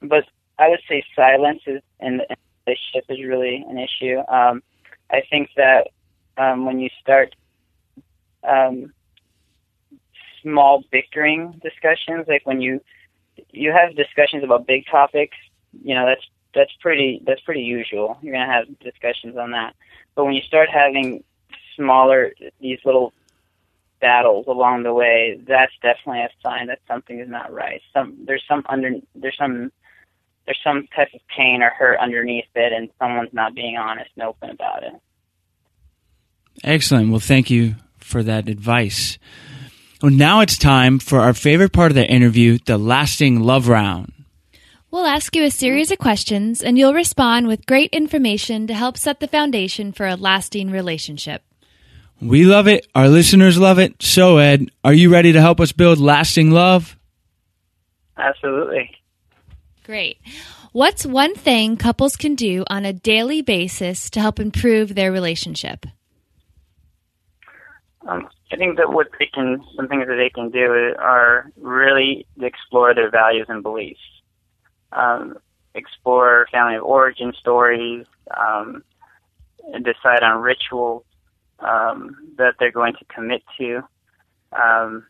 but 0.03 0.25
I 0.59 0.69
would 0.69 0.81
say 0.89 1.03
silence 1.17 1.63
is 1.67 1.81
the 2.01 2.27
relationship 2.67 3.05
is 3.09 3.19
really 3.27 3.65
an 3.69 3.79
issue. 3.79 4.19
Um, 4.29 4.63
I 5.11 5.23
think 5.29 5.51
that 5.57 5.89
um, 6.37 6.67
when 6.67 6.79
you 6.79 6.89
start 7.01 7.35
um, 8.45 8.93
small 10.43 10.85
bickering 10.91 11.61
discussions, 11.63 12.27
like 12.29 12.47
when 12.47 12.61
you 12.61 12.81
you 13.51 13.73
have 13.73 13.97
discussions 13.97 14.45
about 14.45 14.67
big 14.67 14.85
topics, 14.91 15.37
you 15.83 15.95
know 15.95 16.07
that's 16.07 16.25
that's 16.55 16.73
pretty 16.81 17.23
that's 17.27 17.41
pretty 17.43 17.63
usual. 17.63 18.19
You're 18.23 18.35
gonna 18.35 18.53
have 18.53 18.67
discussions 18.81 19.37
on 19.37 19.53
that. 19.53 19.75
But 20.15 20.25
when 20.25 20.35
you 20.35 20.43
start 20.43 20.69
having 20.69 21.25
smaller 21.77 22.33
these 22.61 22.79
little 22.85 23.13
battles 24.01 24.47
along 24.49 24.83
the 24.83 24.93
way, 24.93 25.41
that's 25.47 25.73
definitely 25.83 26.23
a 26.23 26.31
sign 26.43 26.67
that 26.69 26.81
something 26.89 27.21
is 27.21 27.29
not 27.29 27.53
right. 27.53 27.81
Some 27.93 28.17
there's 28.27 28.45
some 28.49 28.65
under 28.69 28.93
there's 29.15 29.37
some 29.39 29.71
there's 30.47 30.61
some 30.65 30.87
type 30.95 31.09
of 31.15 31.21
pain 31.37 31.63
or 31.63 31.71
hurt 31.71 31.99
underneath 32.01 32.47
it, 32.55 32.73
and 32.73 32.91
someone's 32.99 33.33
not 33.33 33.55
being 33.55 33.77
honest 33.77 34.11
and 34.17 34.27
open 34.27 34.51
about 34.51 34.83
it. 34.83 34.95
Excellent. 36.65 37.11
Well, 37.11 37.21
thank 37.21 37.51
you 37.51 37.77
for 37.99 38.23
that 38.23 38.49
advice. 38.49 39.19
Well, 40.03 40.11
now 40.11 40.41
it's 40.41 40.59
time 40.59 40.99
for 40.99 41.21
our 41.21 41.35
favorite 41.35 41.73
part 41.73 41.91
of 41.91 41.95
the 41.95 42.07
interview, 42.07 42.59
the 42.65 42.79
lasting 42.79 43.41
love 43.41 43.69
round. 43.69 44.13
We'll 44.91 45.07
ask 45.07 45.37
you 45.37 45.45
a 45.45 45.51
series 45.51 45.93
of 45.93 45.99
questions, 45.99 46.63
and 46.63 46.77
you'll 46.77 46.95
respond 46.95 47.47
with 47.47 47.67
great 47.67 47.91
information 47.93 48.67
to 48.67 48.75
help 48.75 48.97
set 48.97 49.21
the 49.21 49.29
foundation 49.29 49.93
for 49.93 50.07
a 50.07 50.17
lasting 50.17 50.71
relationship. 50.71 51.43
We 52.21 52.45
love 52.45 52.69
it. 52.69 52.87
Our 52.95 53.09
listeners 53.09 53.59
love 53.59 53.79
it. 53.79 54.03
So, 54.03 54.37
Ed, 54.37 54.71
are 54.85 54.93
you 54.93 55.11
ready 55.11 55.33
to 55.33 55.41
help 55.41 55.59
us 55.59 55.73
build 55.73 55.99
lasting 55.99 56.51
love? 56.51 56.99
Absolutely. 58.19 58.91
Great. 59.85 60.19
What's 60.73 61.07
one 61.07 61.35
thing 61.35 61.77
couples 61.77 62.17
can 62.17 62.35
do 62.35 62.65
on 62.69 62.85
a 62.85 62.93
daily 62.93 63.41
basis 63.41 64.11
to 64.11 64.21
help 64.21 64.39
improve 64.39 64.95
their 64.95 65.11
relationship? 65.11 65.87
Um, 68.07 68.29
I 68.53 68.57
think 68.57 68.77
that 68.77 68.93
what 68.93 69.09
they 69.19 69.27
can, 69.27 69.65
some 69.75 69.89
things 69.89 70.07
that 70.07 70.17
they 70.17 70.31
can 70.31 70.51
do 70.51 70.95
are 70.99 71.51
really 71.57 72.27
explore 72.41 72.95
their 72.95 73.11
values 73.11 73.47
and 73.49 73.63
beliefs. 73.63 74.01
Um, 74.93 75.39
explore 75.75 76.47
family 76.53 76.77
of 76.77 76.85
origin 76.85 77.33
stories, 77.39 78.07
um, 78.37 78.83
and 79.73 79.85
decide 79.85 80.23
on 80.23 80.41
rituals 80.43 81.05
um, 81.61 82.17
that 82.37 82.55
they're 82.59 82.73
going 82.73 82.95
to 82.95 83.05
commit 83.15 83.43
to 83.59 83.83
um, 84.59 85.07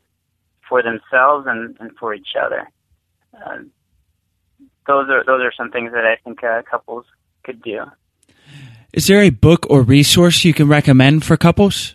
for 0.69 0.83
themselves 0.83 1.47
and, 1.49 1.77
and 1.81 1.91
for 1.99 2.15
each 2.15 2.35
other. 2.41 2.69
Uh, 3.35 3.59
those 4.87 5.09
are 5.09 5.25
those 5.25 5.43
are 5.43 5.53
some 5.57 5.71
things 5.71 5.93
that 5.93 6.05
I 6.05 6.17
think 6.25 6.43
uh, 6.43 6.63
couples 6.69 7.05
could 7.45 7.63
do. 7.63 7.85
Is 8.93 9.07
there 9.07 9.23
a 9.23 9.31
book 9.31 9.67
or 9.71 9.83
resource 9.83 10.45
you 10.45 10.53
can 10.53 10.67
recommend 10.69 11.25
for 11.25 11.37
couples? 11.37 11.95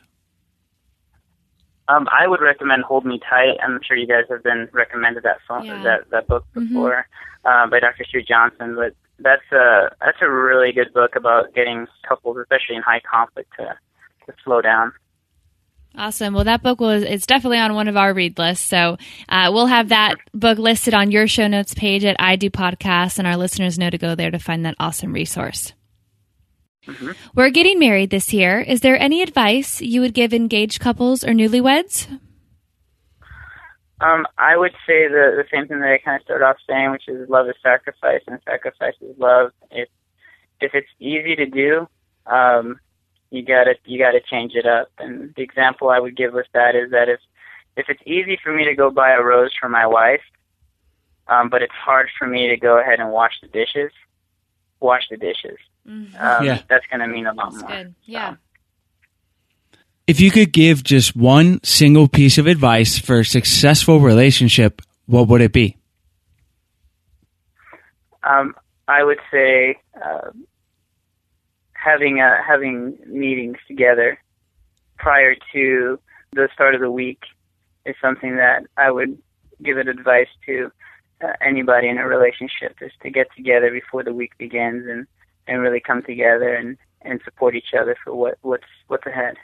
Um, 1.87 2.07
I 2.11 2.27
would 2.27 2.41
recommend 2.41 2.83
"Hold 2.83 3.05
Me 3.05 3.19
Tight." 3.19 3.57
I'm 3.61 3.79
sure 3.85 3.97
you 3.97 4.07
guys 4.07 4.23
have 4.29 4.43
been 4.43 4.69
recommended 4.71 5.23
that 5.23 5.37
phone, 5.47 5.65
Yeah. 5.65 5.83
that 5.83 6.09
that 6.09 6.27
book 6.27 6.45
before 6.53 7.07
uh, 7.43 7.67
by 7.67 7.79
Dr. 7.79 8.05
Sue 8.09 8.21
Johnson. 8.21 8.75
But 8.75 8.95
that's 9.19 9.51
a 9.51 9.93
that's 9.99 10.17
a 10.21 10.29
really 10.29 10.71
good 10.71 10.93
book 10.93 11.15
about 11.15 11.53
getting 11.53 11.85
couples, 12.07 12.37
especially 12.37 12.75
in 12.75 12.81
high 12.81 13.01
conflict, 13.01 13.51
to 13.59 13.77
to 14.25 14.33
slow 14.43 14.61
down. 14.61 14.93
Awesome. 15.97 16.33
Well, 16.33 16.43
that 16.43 16.61
book 16.61 16.81
was 16.81 17.03
it's 17.03 17.25
definitely 17.25 17.59
on 17.59 17.73
one 17.73 17.87
of 17.87 17.95
our 17.95 18.13
read 18.13 18.37
lists. 18.37 18.65
So 18.65 18.97
uh, 19.29 19.49
we'll 19.53 19.67
have 19.67 19.89
that 19.89 20.15
book 20.33 20.57
listed 20.57 20.93
on 20.93 21.11
your 21.11 21.27
show 21.27 21.47
notes 21.47 21.73
page 21.73 22.03
at 22.03 22.17
I 22.19 22.35
Do 22.35 22.49
Podcast, 22.49 23.17
and 23.17 23.27
our 23.27 23.37
listeners 23.37 23.79
know 23.79 23.89
to 23.89 23.97
go 23.97 24.15
there 24.15 24.31
to 24.31 24.39
find 24.39 24.65
that 24.65 24.75
awesome 24.79 25.13
resource. 25.13 25.73
We're 27.33 27.49
getting 27.49 27.79
married 27.79 28.09
this 28.09 28.33
year. 28.33 28.59
Is 28.59 28.81
there 28.81 28.99
any 28.99 29.21
advice 29.21 29.81
you 29.81 30.01
would 30.01 30.13
give 30.13 30.33
engaged 30.33 30.79
couples 30.79 31.23
or 31.23 31.29
newlyweds? 31.29 32.07
Um, 34.01 34.27
I 34.37 34.57
would 34.57 34.73
say 34.85 35.07
the 35.07 35.35
the 35.37 35.45
same 35.51 35.67
thing 35.67 35.79
that 35.79 35.89
I 35.89 35.97
kind 35.97 36.17
of 36.17 36.23
started 36.23 36.45
off 36.45 36.57
saying, 36.69 36.91
which 36.91 37.07
is 37.07 37.29
love 37.29 37.47
is 37.47 37.55
sacrifice, 37.63 38.21
and 38.27 38.39
sacrifice 38.45 38.93
is 39.01 39.17
love. 39.17 39.51
If 39.71 39.87
if 40.59 40.71
it's 40.73 40.89
easy 40.99 41.35
to 41.37 41.45
do, 41.45 41.87
um, 42.25 42.79
you 43.35 43.43
gotta 43.43 43.75
you 43.85 43.99
gotta 43.99 44.19
change 44.19 44.53
it 44.55 44.65
up. 44.65 44.89
And 44.99 45.33
the 45.35 45.41
example 45.43 45.89
I 45.89 45.99
would 45.99 46.15
give 46.15 46.33
with 46.33 46.47
that 46.53 46.75
is 46.75 46.91
that 46.91 47.09
if 47.09 47.19
if 47.77 47.87
it's 47.89 48.01
easy 48.05 48.37
for 48.41 48.53
me 48.53 48.65
to 48.65 48.75
go 48.75 48.89
buy 48.89 49.11
a 49.11 49.21
rose 49.21 49.51
for 49.59 49.69
my 49.69 49.85
wife, 49.85 50.21
um, 51.27 51.49
but 51.49 51.61
it's 51.61 51.73
hard 51.73 52.07
for 52.17 52.27
me 52.27 52.47
to 52.49 52.57
go 52.57 52.79
ahead 52.79 52.99
and 52.99 53.11
wash 53.11 53.33
the 53.41 53.47
dishes, 53.47 53.91
wash 54.79 55.03
the 55.09 55.17
dishes. 55.17 55.57
Um, 55.87 56.09
Yeah. 56.17 56.61
That's 56.69 56.85
gonna 56.91 57.07
mean 57.07 57.27
a 57.27 57.33
lot 57.33 57.53
more. 57.53 57.69
Good. 57.69 57.95
Yeah. 58.05 58.35
If 60.07 60.21
you 60.21 60.29
could 60.29 60.51
give 60.51 60.83
just 60.83 61.15
one 61.15 61.63
single 61.63 62.07
piece 62.07 62.37
of 62.37 62.45
advice 62.45 62.97
for 62.97 63.19
a 63.21 63.25
successful 63.25 63.99
relationship, 63.99 64.81
what 65.07 65.27
would 65.27 65.41
it 65.41 65.51
be? 65.51 65.77
Um, 68.23 68.55
I 68.87 69.03
would 69.03 69.19
say 69.31 69.77
uh, 70.03 70.29
having 71.85 72.19
uh, 72.19 72.37
having 72.45 72.97
meetings 73.05 73.57
together 73.67 74.17
prior 74.97 75.35
to 75.53 75.99
the 76.33 76.49
start 76.53 76.73
of 76.73 76.81
the 76.81 76.89
week 76.91 77.21
is 77.85 77.95
something 78.01 78.35
that 78.37 78.63
I 78.75 78.89
would 78.89 79.17
give 79.63 79.77
it 79.77 79.87
advice 79.87 80.27
to 80.47 80.71
uh, 81.23 81.33
anybody 81.41 81.87
in 81.87 81.97
a 81.97 82.07
relationship 82.07 82.75
is 82.81 82.91
to 83.03 83.09
get 83.09 83.27
together 83.37 83.69
before 83.71 84.03
the 84.03 84.13
week 84.13 84.31
begins 84.37 84.85
and, 84.87 85.05
and 85.47 85.61
really 85.61 85.79
come 85.79 86.01
together 86.01 86.53
and, 86.53 86.77
and 87.03 87.21
support 87.23 87.55
each 87.55 87.73
other 87.79 87.95
for 88.03 88.15
what, 88.15 88.37
what's 88.41 88.71
what's 88.87 89.05
ahead. 89.05 89.35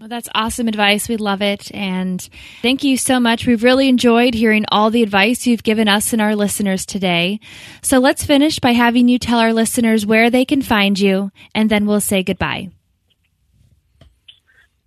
Well, 0.00 0.08
that's 0.08 0.28
awesome 0.34 0.68
advice. 0.68 1.08
We 1.08 1.16
love 1.16 1.42
it. 1.42 1.74
And 1.74 2.20
thank 2.60 2.84
you 2.84 2.96
so 2.96 3.18
much. 3.20 3.46
We've 3.46 3.62
really 3.62 3.88
enjoyed 3.88 4.34
hearing 4.34 4.64
all 4.70 4.90
the 4.90 5.02
advice 5.02 5.46
you've 5.46 5.62
given 5.62 5.88
us 5.88 6.12
and 6.12 6.20
our 6.20 6.36
listeners 6.36 6.84
today. 6.84 7.40
So 7.82 7.98
let's 7.98 8.24
finish 8.24 8.58
by 8.58 8.72
having 8.72 9.08
you 9.08 9.18
tell 9.18 9.38
our 9.38 9.52
listeners 9.52 10.04
where 10.04 10.28
they 10.28 10.44
can 10.44 10.60
find 10.60 10.98
you, 10.98 11.30
and 11.54 11.70
then 11.70 11.86
we'll 11.86 12.00
say 12.00 12.22
goodbye. 12.22 12.70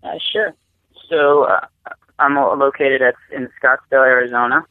Uh, 0.03 0.17
sure. 0.31 0.53
So 1.09 1.43
uh, 1.43 1.65
I'm 2.19 2.35
located 2.35 3.01
at 3.01 3.15
in 3.31 3.49
Scottsdale, 3.61 4.05
Arizona, 4.05 4.65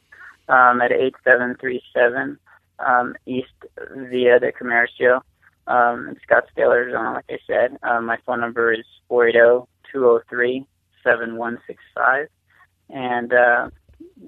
um, 0.47 0.81
at 0.81 0.91
8737 0.91 2.37
um, 2.79 3.15
East 3.25 3.49
Via 4.09 4.39
de 4.39 4.51
Comercio. 4.51 5.21
um, 5.67 6.07
in 6.07 6.15
Scottsdale, 6.27 6.73
Arizona, 6.73 7.13
like 7.13 7.25
I 7.29 7.39
said. 7.45 7.77
Um, 7.83 8.05
my 8.05 8.17
phone 8.25 8.41
number 8.41 8.73
is 8.73 8.85
480-203-7165. 9.93 12.27
And 12.89 13.33
uh, 13.33 13.69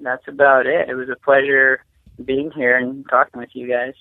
that's 0.02 0.28
about 0.28 0.66
it. 0.66 0.88
It 0.88 0.94
was 0.94 1.08
a 1.08 1.16
pleasure 1.16 1.84
being 2.24 2.50
here 2.50 2.76
and 2.76 3.08
talking 3.08 3.40
with 3.40 3.50
you 3.54 3.68
guys. 3.68 3.94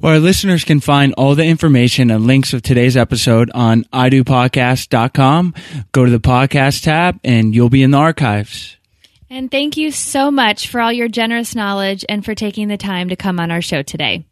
Well, 0.00 0.14
our 0.14 0.18
listeners 0.18 0.64
can 0.64 0.80
find 0.80 1.12
all 1.14 1.34
the 1.34 1.44
information 1.44 2.10
and 2.10 2.26
links 2.26 2.52
of 2.52 2.62
today's 2.62 2.96
episode 2.96 3.50
on 3.52 3.84
idopodcast.com. 3.92 5.54
Go 5.92 6.04
to 6.04 6.10
the 6.10 6.20
podcast 6.20 6.84
tab 6.84 7.18
and 7.24 7.54
you'll 7.54 7.70
be 7.70 7.82
in 7.82 7.90
the 7.90 7.98
archives. 7.98 8.76
And 9.28 9.50
thank 9.50 9.76
you 9.76 9.90
so 9.90 10.30
much 10.30 10.68
for 10.68 10.80
all 10.80 10.92
your 10.92 11.08
generous 11.08 11.54
knowledge 11.54 12.04
and 12.08 12.24
for 12.24 12.34
taking 12.34 12.68
the 12.68 12.76
time 12.76 13.08
to 13.10 13.16
come 13.16 13.38
on 13.38 13.50
our 13.50 13.62
show 13.62 13.82
today. 13.82 14.24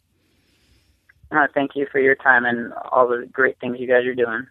Uh, 1.30 1.46
thank 1.52 1.76
you 1.76 1.86
for 1.92 2.00
your 2.00 2.14
time 2.14 2.44
and 2.44 2.72
all 2.90 3.06
the 3.06 3.28
great 3.30 3.58
things 3.60 3.78
you 3.78 3.86
guys 3.86 4.06
are 4.06 4.14
doing. 4.14 4.46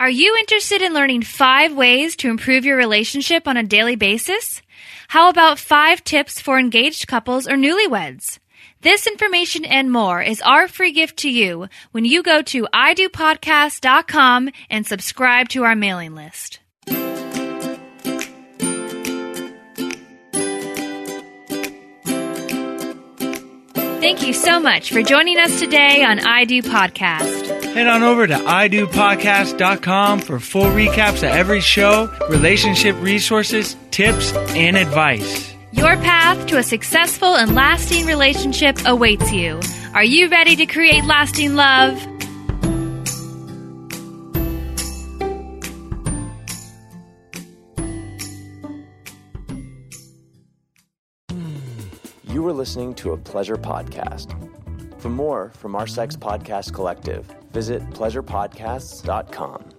Are 0.00 0.08
you 0.08 0.36
interested 0.38 0.80
in 0.80 0.94
learning 0.94 1.22
five 1.22 1.74
ways 1.74 2.14
to 2.16 2.30
improve 2.30 2.64
your 2.64 2.76
relationship 2.76 3.48
on 3.48 3.56
a 3.56 3.64
daily 3.64 3.96
basis? 3.96 4.62
How 5.08 5.28
about 5.28 5.58
five 5.58 6.04
tips 6.04 6.40
for 6.40 6.56
engaged 6.56 7.08
couples 7.08 7.48
or 7.48 7.56
newlyweds? 7.56 8.38
This 8.80 9.08
information 9.08 9.64
and 9.64 9.90
more 9.90 10.22
is 10.22 10.40
our 10.42 10.68
free 10.68 10.92
gift 10.92 11.16
to 11.18 11.28
you 11.28 11.66
when 11.90 12.04
you 12.04 12.22
go 12.22 12.42
to 12.42 12.68
idopodcast.com 12.72 14.50
and 14.70 14.86
subscribe 14.86 15.48
to 15.48 15.64
our 15.64 15.74
mailing 15.74 16.14
list. 16.14 16.60
Thank 24.00 24.24
you 24.24 24.32
so 24.32 24.60
much 24.60 24.92
for 24.92 25.02
joining 25.02 25.38
us 25.38 25.58
today 25.58 26.04
on 26.04 26.20
I 26.20 26.44
Do 26.44 26.62
Podcast. 26.62 27.47
Head 27.78 27.86
on 27.86 28.02
over 28.02 28.26
to 28.26 28.34
idopodcast.com 28.34 30.18
for 30.22 30.40
full 30.40 30.64
recaps 30.64 31.18
of 31.18 31.30
every 31.30 31.60
show, 31.60 32.12
relationship 32.28 32.96
resources, 33.00 33.76
tips, 33.92 34.32
and 34.34 34.76
advice. 34.76 35.54
Your 35.70 35.94
path 35.98 36.48
to 36.48 36.56
a 36.58 36.64
successful 36.64 37.36
and 37.36 37.54
lasting 37.54 38.06
relationship 38.06 38.78
awaits 38.84 39.30
you. 39.32 39.60
Are 39.94 40.02
you 40.02 40.28
ready 40.28 40.56
to 40.56 40.66
create 40.66 41.04
lasting 41.04 41.54
love? 41.54 41.96
You 52.24 52.42
were 52.42 52.52
listening 52.52 52.94
to 52.96 53.12
a 53.12 53.16
pleasure 53.16 53.54
podcast. 53.54 54.34
For 55.00 55.10
more 55.10 55.52
from 55.54 55.76
our 55.76 55.86
Sex 55.86 56.16
Podcast 56.16 56.74
Collective, 56.74 57.32
visit 57.52 57.82
pleasurepodcasts.com. 57.90 59.77